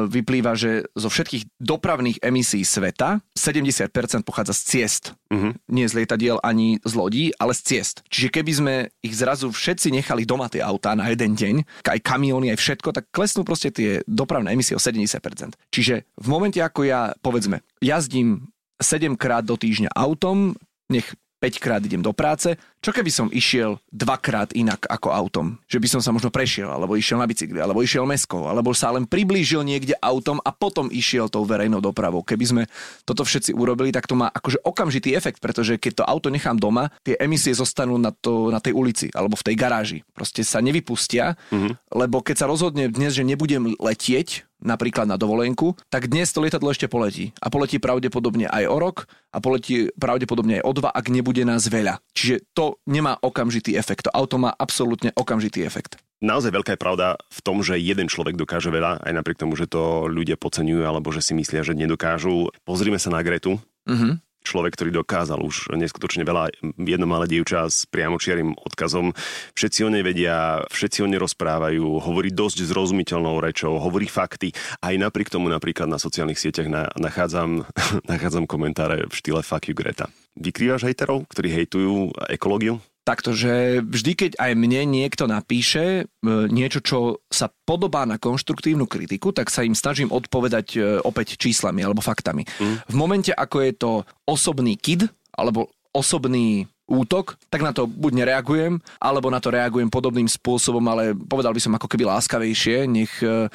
[0.07, 3.91] vyplýva, že zo všetkých dopravných emisí sveta 70%
[4.23, 5.05] pochádza z ciest.
[5.33, 5.57] Uh-huh.
[5.67, 8.07] Nie z lietadiel ani z lodí, ale z ciest.
[8.09, 11.55] Čiže keby sme ich zrazu všetci nechali doma tie autá na jeden deň,
[11.87, 15.57] aj kamióny, aj všetko, tak klesnú proste tie dopravné emisie o 70%.
[15.73, 20.55] Čiže v momente, ako ja, povedzme, jazdím 7 krát do týždňa autom,
[20.93, 25.47] nech 5 krát idem do práce, čo keby som išiel dvakrát inak ako autom?
[25.71, 28.91] Že by som sa možno prešiel, alebo išiel na bicykli, alebo išiel meskou, alebo sa
[28.91, 32.27] len priblížil niekde autom a potom išiel tou verejnou dopravou.
[32.27, 32.63] Keby sme
[33.07, 36.91] toto všetci urobili, tak to má akože okamžitý efekt, pretože keď to auto nechám doma,
[37.07, 39.99] tie emisie zostanú na, to, na tej ulici alebo v tej garáži.
[40.11, 41.95] Proste sa nevypustia, mm-hmm.
[41.95, 46.75] lebo keď sa rozhodne dnes, že nebudem letieť, napríklad na dovolenku, tak dnes to lietadlo
[46.75, 47.31] ešte poletí.
[47.39, 51.71] A poletí pravdepodobne aj o rok a poletí pravdepodobne aj o dva, ak nebude nás
[51.71, 52.03] veľa.
[52.13, 54.11] Čiže to nemá okamžitý efekt.
[54.11, 56.03] To auto má absolútne okamžitý efekt.
[56.19, 59.71] Naozaj veľká je pravda v tom, že jeden človek dokáže veľa, aj napriek tomu, že
[59.71, 62.51] to ľudia podceňujú alebo že si myslia, že nedokážu.
[62.67, 63.63] Pozrime sa na Gretu.
[63.87, 69.11] Uh-huh človek, ktorý dokázal už neskutočne veľa, jedno malé dievča s priamočiarým odkazom.
[69.59, 74.55] Všetci o nej vedia, všetci o nej rozprávajú, hovorí dosť zrozumiteľnou rečou, hovorí fakty.
[74.79, 77.67] Aj napriek tomu napríklad na sociálnych sieťach na, nachádzam,
[78.11, 80.07] nachádzam komentáre v štýle fuck you Greta.
[80.39, 82.79] Vykrývaš hejterov, ktorí hejtujú ekológiu?
[83.07, 88.91] Takto, že vždy, keď aj mne niekto napíše e, niečo, čo sa podobá na konštruktívnu
[88.91, 92.43] kritiku, tak sa im snažím odpovedať e, opäť číslami alebo faktami.
[92.59, 92.77] Mm.
[92.83, 93.91] V momente, ako je to
[94.27, 95.07] osobný kid
[95.39, 101.19] alebo osobný útok, tak na to buď nereagujem, alebo na to reagujem podobným spôsobom, ale
[101.19, 103.51] povedal by som ako keby láskavejšie, nech, e,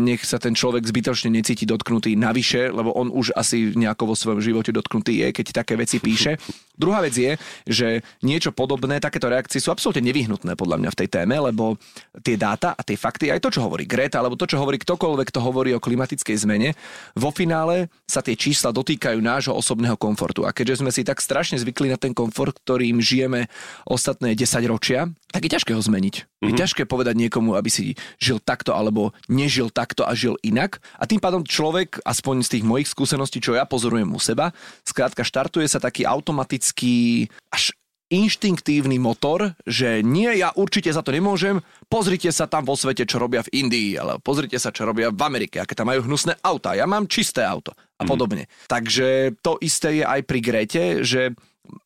[0.00, 4.40] nech sa ten človek zbytočne necíti dotknutý navyše, lebo on už asi nejako vo svojom
[4.40, 6.40] živote dotknutý je, keď také veci píše.
[6.82, 11.08] Druhá vec je, že niečo podobné, takéto reakcie sú absolútne nevyhnutné podľa mňa v tej
[11.14, 11.78] téme, lebo
[12.26, 15.30] tie dáta a tie fakty, aj to, čo hovorí Greta, alebo to, čo hovorí ktokoľvek,
[15.30, 16.74] kto hovorí o klimatickej zmene,
[17.14, 20.42] vo finále sa tie čísla dotýkajú nášho osobného komfortu.
[20.42, 23.46] A keďže sme si tak strašne zvykli na ten komfort, ktorým žijeme
[23.86, 26.14] ostatné 10 ročia, tak je ťažké ho zmeniť.
[26.20, 26.46] Mm-hmm.
[26.46, 26.60] Je mhm.
[26.60, 30.78] ťažké povedať niekomu, aby si žil takto alebo nežil takto a žil inak.
[31.00, 34.52] A tým pádom človek, aspoň z tých mojich skúseností, čo ja pozorujem u seba,
[34.84, 37.72] skrátka štartuje sa taký automatický až
[38.12, 43.16] inštinktívny motor, že nie, ja určite za to nemôžem, pozrite sa tam vo svete, čo
[43.16, 46.76] robia v Indii, ale pozrite sa, čo robia v Amerike, aké tam majú hnusné auta,
[46.76, 48.08] ja mám čisté auto a mhm.
[48.12, 48.44] podobne.
[48.44, 48.68] Mm.
[48.68, 49.08] Takže
[49.40, 51.32] to isté je aj pri Grete, že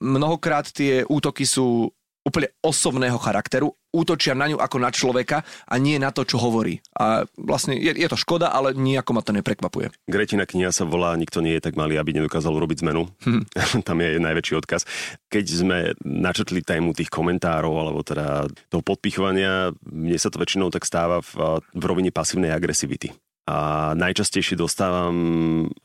[0.02, 1.94] mnohokrát tie útoky sú
[2.26, 6.82] úplne osobného charakteru, útočia na ňu ako na človeka a nie na to, čo hovorí.
[6.98, 9.94] A vlastne je, je to škoda, ale nejako ma to neprekvapuje.
[10.10, 13.06] Gretina kniha sa volá Nikto nie je tak malý, aby nedokázal urobiť zmenu.
[13.22, 13.42] Hm.
[13.88, 14.82] Tam je najväčší odkaz.
[15.30, 20.82] Keď sme načetli tému tých komentárov, alebo teda toho podpichovania, mne sa to väčšinou tak
[20.82, 23.14] stáva v, v rovine pasívnej agresivity
[23.46, 25.16] a najčastejšie dostávam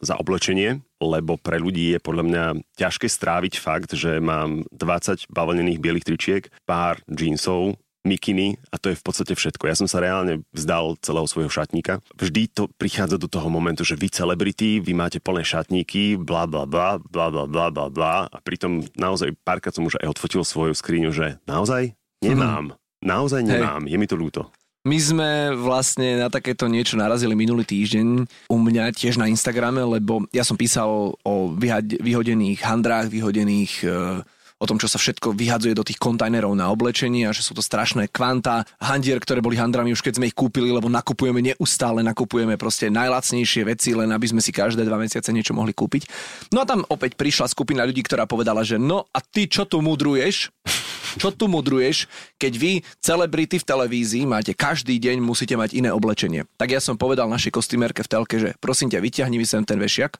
[0.01, 2.43] za oblečenie, lebo pre ľudí je podľa mňa
[2.73, 8.97] ťažké stráviť fakt, že mám 20 bavlnených bielých tričiek, pár džínsov, mikiny a to je
[8.97, 9.69] v podstate všetko.
[9.69, 12.01] Ja som sa reálne vzdal celého svojho šatníka.
[12.17, 16.65] Vždy to prichádza do toho momentu, že vy celebrity, vy máte plné šatníky, bla bla
[16.65, 20.73] bla, bla bla bla bla bla a pritom naozaj párkrát som už aj odfotil svoju
[20.73, 21.93] skriňu, že naozaj
[22.25, 22.73] nemám.
[22.73, 22.77] Mm.
[23.01, 23.89] Naozaj nemám, Hej.
[23.93, 24.53] je mi to ľúto.
[24.81, 30.25] My sme vlastne na takéto niečo narazili minulý týždeň u mňa tiež na Instagrame, lebo
[30.33, 31.33] ja som písal o
[32.01, 34.25] vyhodených handrách, vyhodených e,
[34.57, 37.61] o tom, čo sa všetko vyhadzuje do tých kontajnerov na oblečenie a že sú to
[37.61, 42.57] strašné kvanta handier, ktoré boli handrami už keď sme ich kúpili, lebo nakupujeme neustále, nakupujeme
[42.57, 46.09] proste najlacnejšie veci, len aby sme si každé dva mesiace niečo mohli kúpiť.
[46.57, 49.77] No a tam opäť prišla skupina ľudí, ktorá povedala, že no a ty čo tu
[49.77, 50.49] mudruješ?
[51.17, 52.71] Čo tu mudruješ, keď vy,
[53.01, 56.47] celebrity v televízii, máte každý deň, musíte mať iné oblečenie.
[56.55, 59.81] Tak ja som povedal našej kostýmerke v telke, že prosím ťa, vyťahni mi sem ten
[59.81, 60.15] vešiak,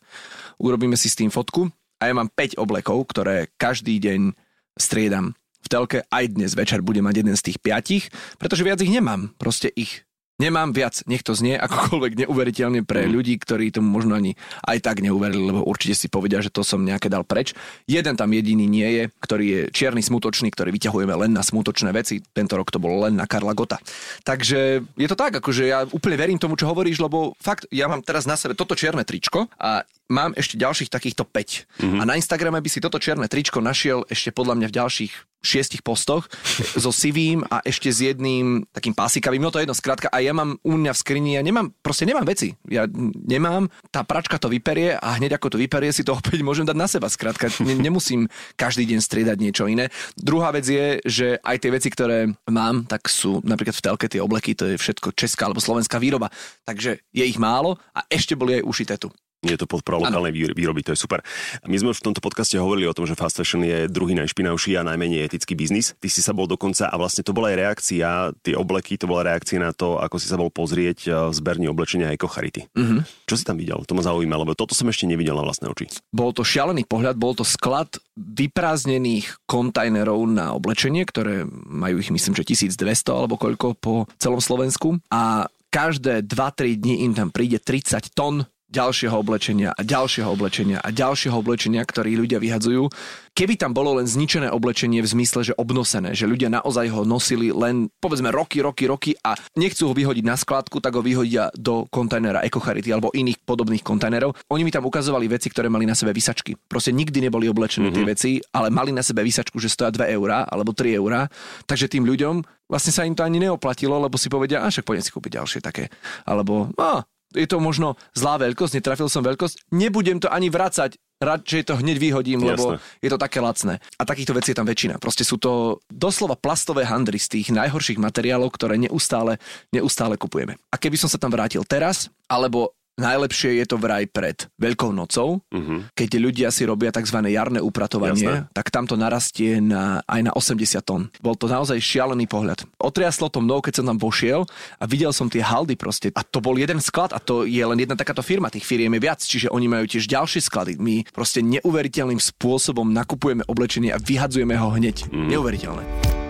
[0.60, 4.34] urobíme si s tým fotku a ja mám 5 oblekov, ktoré každý deň
[4.76, 5.38] striedam.
[5.62, 8.10] V telke aj dnes večer budem mať jeden z tých piatich,
[8.42, 9.30] pretože viac ich nemám.
[9.38, 10.04] Proste ich
[10.42, 13.12] Nemám viac, nech to znie akokoľvek neuveriteľne pre mm.
[13.14, 14.34] ľudí, ktorí tomu možno ani
[14.66, 17.54] aj tak neuverili, lebo určite si povedia, že to som nejaké dal preč.
[17.86, 22.26] Jeden tam jediný nie je, ktorý je čierny smutočný, ktorý vyťahujeme len na smutočné veci.
[22.34, 23.78] Tento rok to bolo len na Karla Gota.
[24.26, 28.02] Takže je to tak, akože ja úplne verím tomu, čo hovoríš, lebo fakt, ja mám
[28.02, 31.32] teraz na sebe toto čierne tričko a mám ešte ďalších takýchto 5.
[31.32, 32.00] Mm-hmm.
[32.00, 35.82] A na Instagrame by si toto čierne tričko našiel ešte podľa mňa v ďalších šiestich
[35.82, 36.30] postoch
[36.78, 40.32] so sivým a ešte s jedným takým pásikavým, no to je jedno, skrátka, a ja
[40.38, 42.54] mám u mňa v skrini, ja nemám, proste nemám veci.
[42.70, 42.86] Ja
[43.26, 46.78] nemám, tá pračka to vyperie a hneď ako to vyperie si to opäť môžem dať
[46.78, 49.90] na seba, skrátka, ne, nemusím každý deň striedať niečo iné.
[50.14, 54.22] Druhá vec je, že aj tie veci, ktoré mám, tak sú napríklad v telke tie
[54.22, 56.30] obleky, to je všetko česká alebo slovenská výroba,
[56.64, 59.10] takže je ich málo a ešte boli aj ušité tu.
[59.42, 61.26] Je to podpora lokálnej výroby, to je super.
[61.66, 64.78] My sme už v tomto podcaste hovorili o tom, že fast fashion je druhý najšpinavší
[64.78, 65.98] a najmenej etický biznis.
[65.98, 69.34] Ty si sa bol dokonca a vlastne to bola aj reakcia, tie obleky, to bola
[69.34, 72.70] reakcia na to, ako si sa bol pozrieť e, v zberni oblečenia Eco Charity.
[72.70, 73.26] Mm-hmm.
[73.26, 73.82] Čo si tam videl?
[73.82, 75.90] To ma zaujíma, lebo toto som ešte nevidel na vlastné oči.
[76.14, 82.38] Bol to šialený pohľad, bol to sklad vyprázdnených kontajnerov na oblečenie, ktoré majú ich myslím,
[82.38, 85.02] že 1200 alebo koľko po celom Slovensku.
[85.10, 90.90] A každé 2-3 dní im tam príde 30 tón ďalšieho oblečenia a ďalšieho oblečenia a
[90.90, 92.88] ďalšieho oblečenia, ktorý ľudia vyhadzujú.
[93.32, 97.52] Keby tam bolo len zničené oblečenie v zmysle, že obnosené, že ľudia naozaj ho nosili
[97.52, 101.88] len povedzme roky, roky, roky a nechcú ho vyhodiť na skladku, tak ho vyhodia do
[101.88, 104.36] kontajnera Ecocharity alebo iných podobných kontajnerov.
[104.52, 106.60] Oni mi tam ukazovali veci, ktoré mali na sebe vysačky.
[106.60, 107.96] Proste nikdy neboli oblečené mm-hmm.
[107.96, 108.12] tie mhm.
[108.12, 111.32] veci, ale mali na sebe vysačku, že stoja 2 eurá alebo 3 eurá.
[111.68, 115.04] Takže tým ľuďom vlastne sa im to ani neoplatilo, lebo si povedia, a však poďme
[115.04, 115.92] si kúpiť ďalšie také.
[116.24, 117.04] Alebo, a,
[117.34, 121.98] je to možno zlá veľkosť, netrafil som veľkosť, nebudem to ani vracať, radšej to hneď
[122.02, 122.50] vyhodím, Jasne.
[122.50, 122.66] lebo
[122.98, 123.78] je to také lacné.
[124.02, 124.98] A takýchto vecí je tam väčšina.
[124.98, 129.38] Proste sú to doslova plastové handry z tých najhorších materiálov, ktoré neustále,
[129.70, 130.58] neustále kupujeme.
[130.74, 135.42] A keby som sa tam vrátil teraz, alebo Najlepšie je to vraj pred Veľkou nocou,
[135.42, 135.90] uh-huh.
[135.98, 137.18] keď ľudia si robia tzv.
[137.26, 138.54] jarné upratovanie, Jasné.
[138.54, 141.10] tak tam to narastie na, aj na 80 tón.
[141.18, 142.62] Bol to naozaj šialený pohľad.
[142.78, 144.46] Otriaslo to mnou, keď som tam pošiel
[144.78, 146.14] a videl som tie haldy proste.
[146.14, 148.54] A to bol jeden sklad a to je len jedna takáto firma.
[148.54, 150.78] Tých firiem je viac, čiže oni majú tiež ďalšie sklady.
[150.78, 155.10] My proste neuveriteľným spôsobom nakupujeme oblečenie a vyhadzujeme ho hneď.
[155.10, 155.26] Uh-huh.
[155.26, 156.21] Neuveriteľné.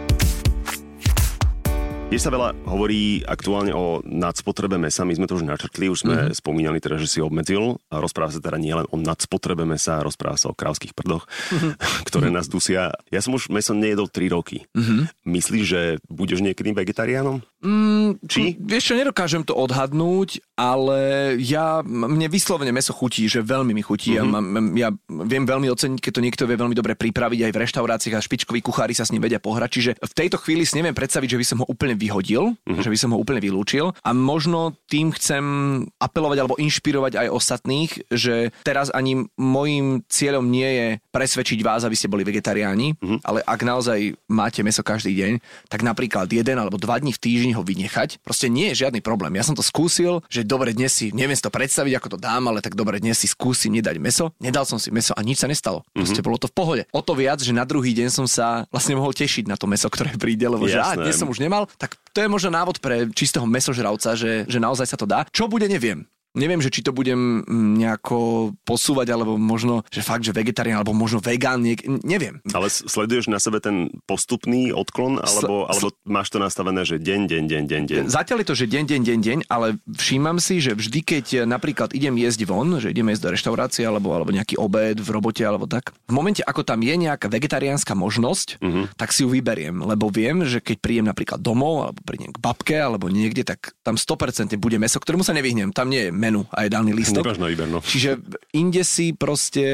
[2.12, 6.16] Je sa veľa hovorí aktuálne o nadspotrebe mesa, my sme to už načrtli, už sme
[6.20, 6.36] mm-hmm.
[6.44, 10.52] spomínali teda, že si obmedzil a rozpráva sa teda nielen o nadspotrebe mesa, rozpráva sa
[10.52, 11.72] o krávských prdoch, mm-hmm.
[12.12, 12.92] ktoré nás dusia.
[13.16, 14.68] Ja som už meso nejedol 3 roky.
[14.76, 15.24] Mm-hmm.
[15.24, 17.48] Myslíš, že budeš niekedy vegetariánom?
[17.64, 18.60] Mm, Či?
[18.60, 24.20] Vieš čo, nedokážem to odhadnúť, ale ja, mne vyslovene meso chutí, že veľmi mi chutí.
[24.20, 24.28] Mm-hmm.
[24.28, 24.90] Ja, mám, ja
[25.32, 28.60] viem veľmi oceniť, keď to niekto vie veľmi dobre pripraviť aj v reštauráciách a špičkoví
[28.60, 29.70] kuchári sa s ním vedia pohrať.
[29.80, 32.82] Čiže v tejto chvíli si neviem predstaviť, že by som ho úplne vyhodil, uh-huh.
[32.82, 35.44] že by som ho úplne vylúčil a možno tým chcem
[36.02, 41.94] apelovať alebo inšpirovať aj ostatných, že teraz ani môjim cieľom nie je presvedčiť vás, aby
[41.94, 43.22] ste boli vegetariáni, uh-huh.
[43.22, 45.34] ale ak naozaj máte meso každý deň,
[45.70, 49.38] tak napríklad jeden alebo dva dní v týždni ho vynechať, proste nie je žiadny problém.
[49.38, 52.50] Ja som to skúsil, že dobre dnes si, neviem si to predstaviť, ako to dám,
[52.50, 54.34] ale tak dobre dnes si skúsim nedať meso.
[54.42, 55.86] Nedal som si meso a nič sa nestalo.
[55.94, 56.26] Proste uh-huh.
[56.26, 56.84] bolo to v pohode.
[56.96, 59.92] O to viac, že na druhý deň som sa vlastne mohol tešiť na to meso,
[59.92, 60.76] ktoré príde, lebo Jasné.
[60.76, 64.44] že á, dnes som už nemal, tak to je možno návod pre čistého mesožravca, že,
[64.48, 65.24] že naozaj sa to dá.
[65.32, 66.04] Čo bude, neviem.
[66.32, 70.96] Neviem, že či to budem mm, nejako posúvať, alebo možno, že fakt, že vegetarián, alebo
[70.96, 72.40] možno vegán, niek- neviem.
[72.56, 77.28] Ale sleduješ na sebe ten postupný odklon, alebo, sl- alebo máš to nastavené, že deň,
[77.28, 78.04] deň, deň, deň, deň?
[78.08, 81.92] Zatiaľ je to, že deň, deň, deň, deň, ale všímam si, že vždy, keď napríklad
[81.92, 85.68] idem jesť von, že idem jesť do reštaurácie, alebo, alebo nejaký obed v robote, alebo
[85.68, 88.86] tak, v momente, ako tam je nejaká vegetariánska možnosť, uh-huh.
[88.96, 92.78] tak si ju vyberiem, lebo viem, že keď príjem napríklad domov, alebo prídem k babke,
[92.80, 95.76] alebo niekde, tak tam 100% bude meso, ktorému sa nevyhnem.
[95.76, 97.26] Tam nie je menu a jedálny lístok.
[97.26, 97.82] Nemáš na výber, no.
[97.82, 98.22] Čiže
[98.54, 99.66] inde si proste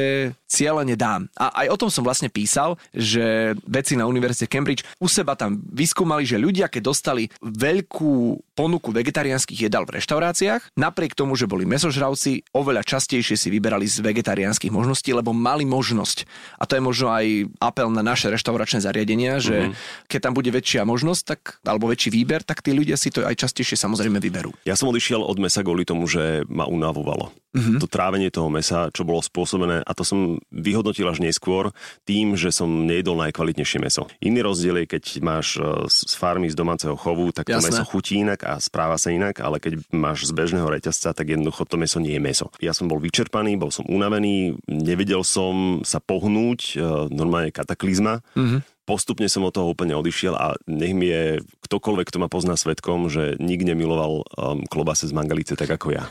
[0.48, 1.28] cieľene dám.
[1.36, 5.60] A aj o tom som vlastne písal, že veci na Univerzite Cambridge u seba tam
[5.60, 11.68] vyskúmali, že ľudia, keď dostali veľkú ponuku vegetariánskych jedál v reštauráciách, napriek tomu, že boli
[11.68, 16.24] mesožravci, oveľa častejšie si vyberali z vegetariánskych možností, lebo mali možnosť.
[16.58, 20.08] A to je možno aj apel na naše reštauračné zariadenia, že mm-hmm.
[20.08, 23.36] keď tam bude väčšia možnosť, tak, alebo väčší výber, tak tí ľudia si to aj
[23.36, 24.54] častejšie samozrejme vyberú.
[24.64, 27.34] Ja som odišiel od mesa kvôli tomu, že ma unavovalo.
[27.48, 27.80] Mm-hmm.
[27.80, 31.72] To trávenie toho mesa, čo bolo spôsobené, a to som vyhodnotil až neskôr
[32.04, 34.04] tým, že som nejedol najkvalitnejšie meso.
[34.20, 37.72] Iný rozdiel je, keď máš e, z farmy, z domáceho chovu, tak to Jasné.
[37.72, 41.64] meso chutí inak a správa sa inak, ale keď máš z bežného reťazca, tak jednoducho
[41.64, 42.46] to meso nie je meso.
[42.60, 48.20] Ja som bol vyčerpaný, bol som unavený, nevedel som sa pohnúť, e, normálne kataklizma.
[48.36, 52.56] Mm-hmm postupne som od toho úplne odišiel a nech mi je ktokoľvek, kto ma pozná
[52.56, 56.08] svetkom, že nik nemiloval um, klobase z mangalice tak ako ja.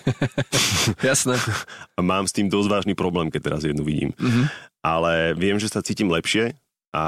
[1.10, 1.42] Jasné.
[1.98, 4.14] Mám s tým dosť vážny problém, keď teraz jednu vidím.
[4.22, 4.46] Mm-hmm.
[4.86, 6.54] Ale viem, že sa cítim lepšie
[6.94, 7.06] a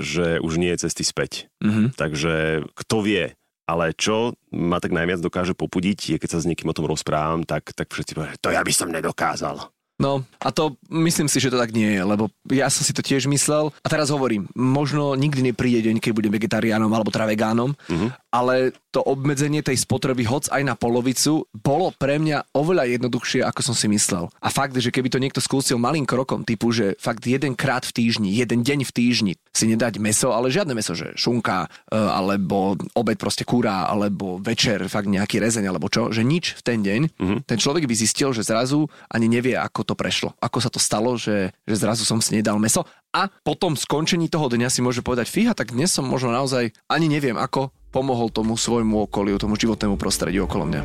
[0.00, 1.52] že už nie je cesty späť.
[1.60, 1.86] Mm-hmm.
[1.94, 2.34] Takže
[2.72, 3.36] kto vie,
[3.68, 7.44] ale čo ma tak najviac dokáže popudiť, je keď sa s niekým o tom rozprávam,
[7.44, 9.60] tak, tak všetci povedia, to ja by som nedokázal.
[10.02, 13.06] No a to myslím si, že to tak nie je, lebo ja som si to
[13.06, 17.70] tiež myslel a teraz hovorím, možno nikdy nepríde deň, keď budem vegetariánom alebo teda vegánom,
[17.70, 18.10] uh-huh.
[18.34, 23.60] Ale to obmedzenie tej spotreby hoc aj na polovicu bolo pre mňa oveľa jednoduchšie, ako
[23.62, 24.26] som si myslel.
[24.42, 27.94] A fakt, že keby to niekto skúsil malým krokom, typu, že fakt jeden krát v
[27.94, 32.74] týždni, jeden deň v týždni si nedať meso, ale žiadne meso, že šunka, e, alebo
[32.98, 37.00] obed proste kúra, alebo večer fakt nejaký rezeň, alebo čo, že nič v ten deň,
[37.16, 37.38] uh-huh.
[37.46, 40.32] ten človek by zistil, že zrazu ani nevie, ako to to prešlo.
[40.40, 42.88] Ako sa to stalo, že, že zrazu som si nedal meso.
[43.12, 47.12] A potom skončení toho dňa si môže povedať, fíha, tak dnes som možno naozaj ani
[47.12, 50.82] neviem, ako pomohol tomu svojmu okoliu, tomu životnému prostrediu okolo mňa.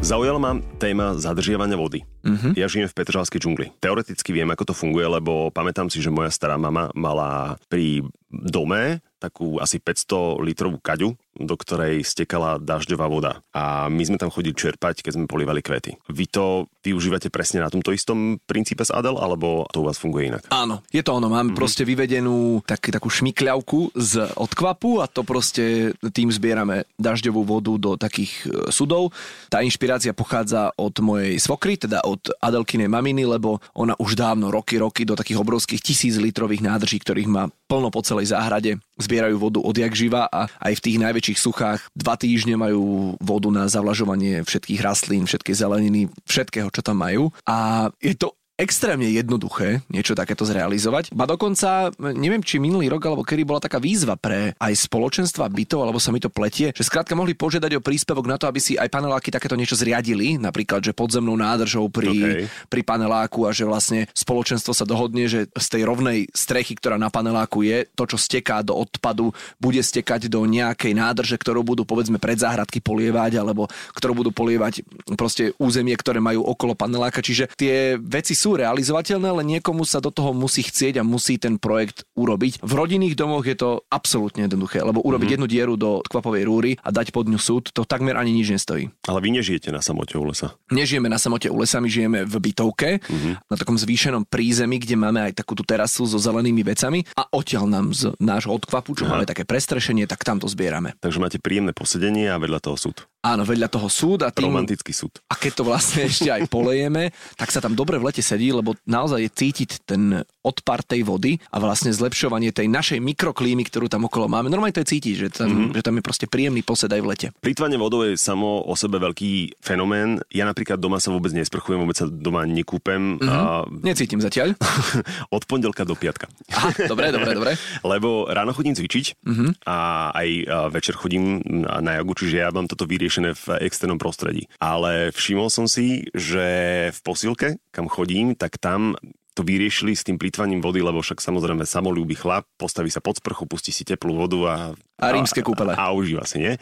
[0.00, 2.02] Zaujala ma téma zadržiavania vody.
[2.20, 2.52] Uh-huh.
[2.56, 3.66] Ja žijem v Petržalskej džungli.
[3.80, 9.02] Teoreticky viem, ako to funguje, lebo pamätám si, že moja stará mama mala pri dome
[9.20, 13.44] takú asi 500 litrovú kaďu, do ktorej stekala dažďová voda.
[13.52, 16.00] A my sme tam chodili čerpať, keď sme polievali kvety.
[16.08, 20.32] Vy to využívate presne na tomto istom princípe s Adel, alebo to u vás funguje
[20.32, 20.48] inak?
[20.48, 21.28] Áno, je to ono.
[21.28, 21.60] Máme mm-hmm.
[21.60, 28.00] proste vyvedenú tak, takú šmikľavku z odkvapu a to proste tým zbierame dažďovú vodu do
[28.00, 29.12] takých e, sudov.
[29.52, 34.76] Tá inšpirácia pochádza od mojej svokry, teda od Adelkinej maminy, lebo ona už dávno roky,
[34.80, 39.62] roky do takých obrovských tisíc litrových nádrží, ktorých má plno po celej záhrade, zbierajú vodu
[39.62, 44.80] odjak živa a aj v tých najväčších suchách dva týždne majú vodu na zavlažovanie všetkých
[44.82, 47.30] rastlín, všetkej zeleniny, všetkého, čo tam majú.
[47.46, 51.16] A je to extrémne jednoduché niečo takéto zrealizovať.
[51.16, 55.80] Ba dokonca, neviem, či minulý rok alebo kedy bola taká výzva pre aj spoločenstva bytov,
[55.80, 58.76] alebo sa mi to pletie, že skrátka mohli požiadať o príspevok na to, aby si
[58.76, 62.42] aj paneláky takéto niečo zriadili, napríklad, že podzemnou nádržou pri, okay.
[62.68, 67.08] pri paneláku a že vlastne spoločenstvo sa dohodne, že z tej rovnej strechy, ktorá na
[67.08, 72.20] paneláku je, to, čo steká do odpadu, bude stekať do nejakej nádrže, ktorú budú povedzme
[72.20, 74.84] pred záhradky polievať, alebo ktorú budú polievať
[75.16, 77.24] proste územie, ktoré majú okolo paneláka.
[77.24, 81.38] Čiže tie veci sú sú realizovateľné, ale niekomu sa do toho musí chcieť a musí
[81.38, 82.58] ten projekt urobiť.
[82.66, 85.38] V rodinných domoch je to absolútne jednoduché, lebo urobiť mm-hmm.
[85.38, 88.90] jednu dieru do kvapovej rúry a dať pod ňu súd, to takmer ani nič nestojí.
[89.06, 90.58] Ale vy nežijete na samote u lesa?
[90.74, 93.46] Nežijeme na samote u lesa, my žijeme v bytovke, mm-hmm.
[93.46, 97.70] na takom zvýšenom prízemí, kde máme aj takú tú terasu so zelenými vecami a odtiaľ
[97.70, 99.14] nám z nášho odkvapu, čo Aha.
[99.14, 100.98] máme také prestrešenie, tak tam to zbierame.
[100.98, 103.06] Takže máte príjemné posedenie a vedľa toho súd.
[103.20, 104.48] Áno, vedľa toho súd a tým...
[104.48, 105.20] Romantický súd.
[105.28, 108.72] A keď to vlastne ešte aj polejeme, tak sa tam dobre v lete sedí, lebo
[108.88, 114.08] naozaj je cítiť ten odpar tej vody a vlastne zlepšovanie tej našej mikroklímy, ktorú tam
[114.08, 114.48] okolo máme.
[114.48, 115.76] Normálne to je cítiť, že tam, mm-hmm.
[115.76, 117.26] že tam je proste príjemný posed aj v lete.
[117.44, 120.18] Plýtvanie vodou je samo o sebe veľký fenomén.
[120.32, 123.20] Ja napríklad doma sa vôbec nesprchujem, vôbec sa doma nekúpem.
[123.20, 123.28] Mm-hmm.
[123.28, 123.68] A...
[123.84, 124.56] Necítim zatiaľ.
[125.36, 126.26] Od pondelka do piatka.
[126.50, 127.52] Aha, dobre, dobre, dobre.
[127.92, 129.50] Lebo ráno chodím cvičiť mm-hmm.
[129.68, 130.28] a aj
[130.72, 134.46] večer chodím na jogu, čiže ja mám toto vyriešené riešené v externom prostredí.
[134.62, 138.96] Ale všimol som si, že v posilke, kam chodím, tak tam
[139.34, 143.46] to vyriešili s tým plýtvaním vody, lebo však samozrejme samolúby chlap, postaví sa pod sprchu,
[143.46, 144.54] pustí si teplú vodu a...
[145.00, 145.72] A rímske kúpele.
[145.74, 146.54] A, a užíva si, nie?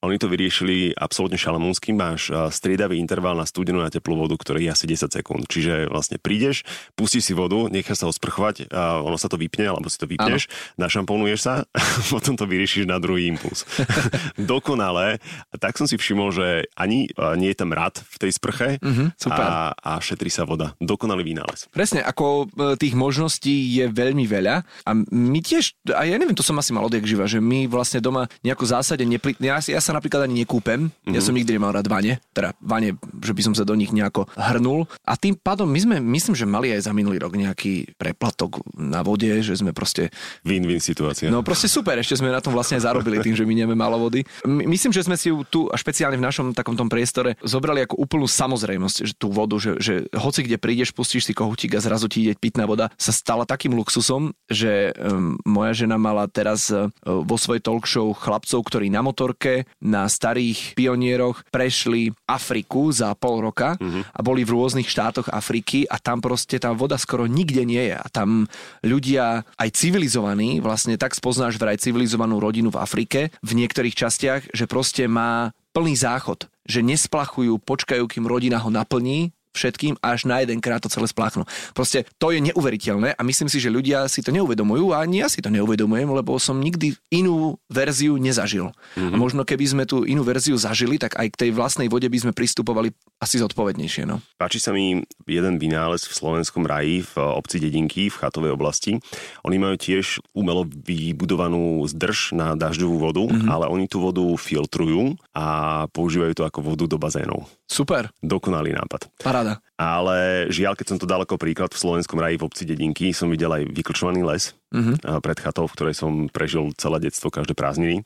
[0.00, 1.94] Oni to vyriešili absolútne šalamúnským.
[1.94, 5.44] Máš striedavý interval na studenú a teplú vodu, ktorý je asi 10 sekúnd.
[5.46, 6.64] Čiže vlastne prídeš,
[6.96, 10.48] pustíš si vodu, necháš sa osprchovať, a ono sa to vypne, alebo si to vypneš,
[10.48, 10.88] ano.
[10.88, 11.54] našamponuješ sa,
[12.14, 13.66] potom to vyriešiš na druhý impuls.
[14.38, 15.18] Dokonale.
[15.52, 16.46] A tak som si všimol, že
[16.78, 19.44] ani nie je tam rad v tej sprche mm-hmm, super.
[19.44, 20.72] A, a šetrí sa voda.
[20.78, 21.68] Dokonalý vynález.
[21.74, 26.56] Presne, ako tých možností je veľmi veľa a my tiež, a ja neviem, to som
[26.58, 29.34] asi mal odjak živa, že my vlastne doma nejakú zásade nepri...
[29.42, 31.14] ja, ja sa napríklad ani nekúpem, mm-hmm.
[31.14, 31.26] ja mhm.
[31.26, 34.86] som nikdy nemal rád vane, teda vane, že by som sa do nich nejako hrnul
[35.02, 39.00] a tým pádom my sme, myslím, že mali aj za minulý rok nejaký preplatok na
[39.00, 40.12] vode, že sme proste...
[40.46, 41.32] Win-win situácia.
[41.32, 44.22] No proste super, ešte sme na tom vlastne zarobili tým, že my nemáme málo vody.
[44.44, 47.86] My, myslím, že sme si ju tu a špeciálne v našom takom tom priestore zobrali
[47.88, 51.80] ako úplnú samozrejmosť, že tú vodu, že, že hoci kde prídeš, pustíš si kohutík a
[51.80, 56.68] zrazu ti ide pitná voda, sa stala takým luxusom, že um, moja žena mala teraz
[56.68, 63.16] uh, vo svojej talk show chlapcov, ktorí na motorke, na starých pionieroch prešli Afriku za
[63.16, 64.12] pol roka mm-hmm.
[64.12, 67.96] a boli v rôznych štátoch Afriky a tam proste tá voda skoro nikde nie je
[67.96, 68.44] a tam
[68.84, 74.68] ľudia aj civilizovaní, vlastne tak spoznáš vraj civilizovanú rodinu v Afrike v niektorých častiach, že
[74.68, 80.58] proste má plný záchod, že nesplachujú, počkajú, kým rodina ho naplní všetkým až na jeden
[80.58, 81.44] krát to celé spláchnu.
[81.76, 85.28] Proste to je neuveriteľné a myslím si, že ľudia si to neuvedomujú a ani ja
[85.28, 88.72] si to neuvedomujem, lebo som nikdy inú verziu nezažil.
[88.96, 89.12] Mm-hmm.
[89.12, 92.18] A možno keby sme tú inú verziu zažili, tak aj k tej vlastnej vode by
[92.18, 92.90] sme pristupovali
[93.22, 94.08] asi zodpovednejšie.
[94.08, 94.18] No.
[94.40, 98.98] Páči sa mi jeden vynález v slovenskom raji v obci Dedinky v chatovej oblasti.
[99.46, 103.48] Oni majú tiež umelo vybudovanú zdrž na dažďovú vodu, mm-hmm.
[103.48, 107.46] ale oni tú vodu filtrujú a používajú to ako vodu do bazénov.
[107.72, 108.12] Super.
[108.20, 109.08] Dokonalý nápad.
[109.24, 109.64] Paráda.
[109.80, 113.32] Ale žiaľ, keď som to dal ako príklad v slovenskom raji v obci Dedinky, som
[113.32, 115.24] videl aj vyklčovaný les mm-hmm.
[115.24, 118.04] pred chatou, v ktorej som prežil celé detstvo, každé prázdniny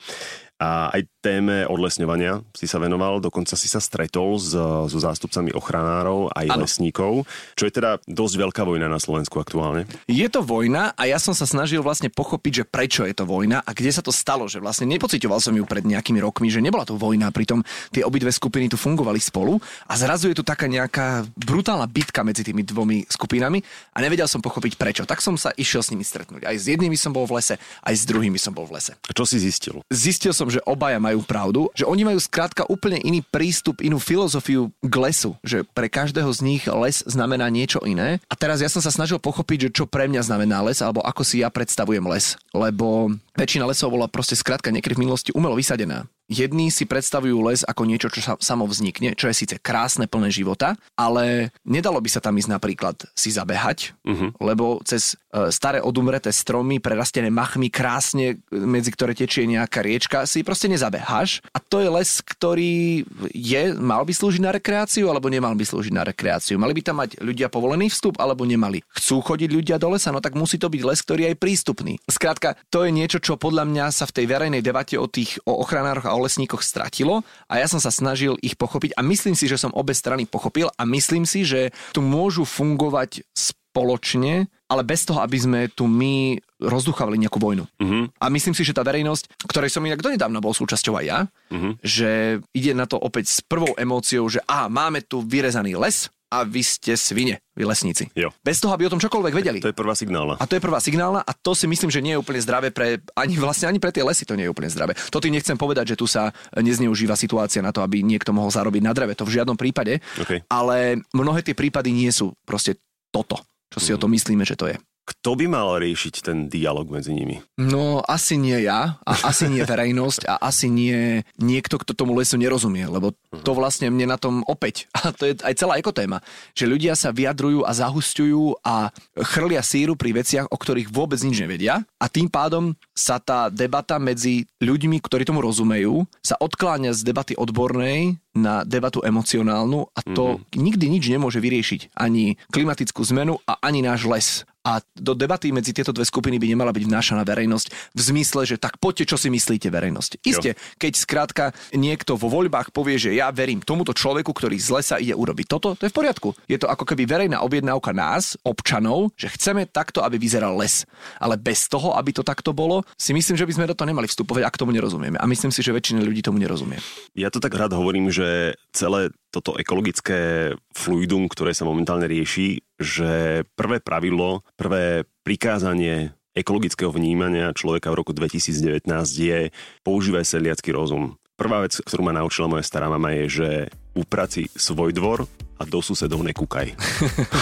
[0.57, 4.57] a aj téme odlesňovania si sa venoval, dokonca si sa stretol s,
[4.88, 6.64] so zástupcami ochranárov aj ano.
[6.64, 9.84] lesníkov, čo je teda dosť veľká vojna na Slovensku aktuálne.
[10.09, 13.61] Je to vojna a ja som sa snažil vlastne pochopiť, že prečo je to vojna
[13.61, 16.88] a kde sa to stalo, že vlastne nepocitoval som ju pred nejakými rokmi, že nebola
[16.88, 17.61] to vojna, pritom
[17.92, 22.46] tie obidve skupiny tu fungovali spolu a zrazu je tu taká nejaká brutálna bitka medzi
[22.46, 23.61] tými dvomi skupinami
[23.92, 25.02] a nevedel som pochopiť prečo.
[25.04, 26.48] Tak som sa išiel s nimi stretnúť.
[26.48, 28.96] Aj s jednými som bol v lese, aj s druhými som bol v lese.
[29.04, 29.82] A čo si zistil?
[29.92, 34.70] Zistil som, že obaja majú pravdu, že oni majú skrátka úplne iný prístup, inú filozofiu
[34.80, 38.22] k lesu, že pre každého z nich les znamená niečo iné.
[38.30, 41.22] A teraz ja som sa snažil pochopiť, že čo pre mňa znamená les, alebo ako
[41.22, 42.38] si ja predstavujem les.
[42.55, 46.09] Lebo väčšina lesov bola proste skrátka niekedy v minulosti umelo vysadená.
[46.26, 50.34] Jední si predstavujú les ako niečo, čo sa samo vznikne, čo je síce krásne, plné
[50.34, 54.34] života, ale nedalo by sa tam ísť napríklad si zabehať, uh-huh.
[54.43, 60.43] lebo cez e, staré odumreté stromy, prerastené machmi, krásne, medzi ktoré tečie nejaká riečka, si
[60.43, 61.47] proste nezabeháš.
[61.55, 65.95] A to je les, ktorý je, mal by slúžiť na rekreáciu, alebo nemal by slúžiť
[65.95, 66.59] na rekreáciu.
[66.59, 68.82] Mali by tam mať ľudia povolený vstup, alebo nemali.
[68.99, 71.93] Chcú chodiť ľudia do lesa, no tak musí to byť les, ktorý je aj prístupný.
[72.11, 75.58] Skrátka, to je niečo, čo podľa mňa sa v tej verejnej debate o tých o
[75.58, 79.50] ochranároch a o lesníkoch stratilo a ja som sa snažil ich pochopiť a myslím si,
[79.50, 85.02] že som obe strany pochopil a myslím si, že tu môžu fungovať spoločne, ale bez
[85.02, 87.66] toho, aby sme tu my rozduchávali nejakú vojnu.
[87.66, 88.08] Uh-huh.
[88.16, 91.76] A myslím si, že tá verejnosť, ktorej som inak donedávna bol súčasťou aj ja, uh-huh.
[91.84, 96.42] že ide na to opäť s prvou emóciou, že a máme tu vyrezaný les, a
[96.42, 98.10] vy ste svine, vy lesníci.
[98.18, 98.34] Jo.
[98.42, 99.58] Bez toho, aby o tom čokoľvek vedeli.
[99.62, 100.34] To je prvá signálna.
[100.42, 102.98] A to je prvá signálna a to si myslím, že nie je úplne zdravé pre,
[103.14, 104.98] ani vlastne ani pre tie lesy to nie je úplne zdravé.
[105.14, 108.82] To tým nechcem povedať, že tu sa nezneužíva situácia na to, aby niekto mohol zarobiť
[108.82, 109.14] na dreve.
[109.14, 110.02] To v žiadnom prípade.
[110.18, 110.42] Okay.
[110.50, 112.74] Ale mnohé tie prípady nie sú proste
[113.14, 113.38] toto,
[113.70, 113.96] čo si mm.
[113.96, 114.76] o tom myslíme, že to je.
[115.07, 117.38] Kto by mal riešiť ten dialog medzi nimi?
[117.54, 122.34] No, asi nie ja, a asi nie verejnosť a asi nie niekto, kto tomu lesu
[122.34, 123.14] nerozumie, lebo
[123.46, 126.18] to vlastne mne na tom opäť, a to je aj celá ekotéma,
[126.59, 128.90] že ľudia sa vyjadrujú a zahustujú a
[129.30, 134.02] chrlia síru pri veciach, o ktorých vôbec nič nevedia a tým pádom sa tá debata
[134.02, 140.36] medzi ľuďmi, ktorí tomu rozumejú, sa odkláňa z debaty odbornej na debatu emocionálnu a to
[140.36, 140.61] mm-hmm.
[140.61, 141.96] nikdy nič nemôže vyriešiť.
[141.96, 144.28] Ani klimatickú zmenu a ani náš les.
[144.66, 148.56] A do debaty medzi tieto dve skupiny by nemala byť vnášaná verejnosť v zmysle, že
[148.58, 150.26] tak poďte, čo si myslíte verejnosť.
[150.26, 154.96] Isté, keď skrátka niekto vo voľbách povie, že ja verím tomuto človeku, ktorý z lesa
[154.98, 156.34] ide urobiť toto, to je v poriadku.
[156.50, 160.82] Je to ako keby verejná objednávka nás, občanov, že chceme takto, aby vyzeral les.
[161.22, 164.10] Ale bez toho, aby to takto bolo, si myslím, že by sme do toho nemali
[164.10, 165.14] vstupovať, ak tomu nerozumieme.
[165.22, 166.82] A myslím si, že väčšina ľudí tomu nerozumie.
[167.14, 173.42] Ja to tak rád hovorím, že celé toto ekologické fluidum, ktoré sa momentálne rieši, že
[173.56, 178.84] prvé pravidlo, prvé prikázanie ekologického vnímania človeka v roku 2019
[179.16, 179.48] je
[179.80, 181.16] používaj sedliacký rozum.
[181.36, 183.48] Prvá vec, ktorú ma naučila moja stará mama je, že
[183.92, 186.76] upraci svoj dvor a do susedov nekúkaj.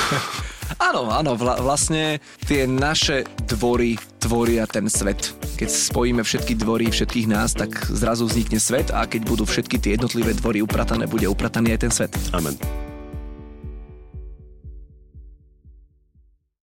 [0.86, 5.34] áno, áno, vla, vlastne tie naše dvory tvoria ten svet.
[5.58, 9.94] Keď spojíme všetky dvory všetkých nás, tak zrazu vznikne svet a keď budú všetky tie
[9.98, 12.12] jednotlivé dvory upratané, bude uprataný aj ten svet.
[12.34, 12.54] Amen.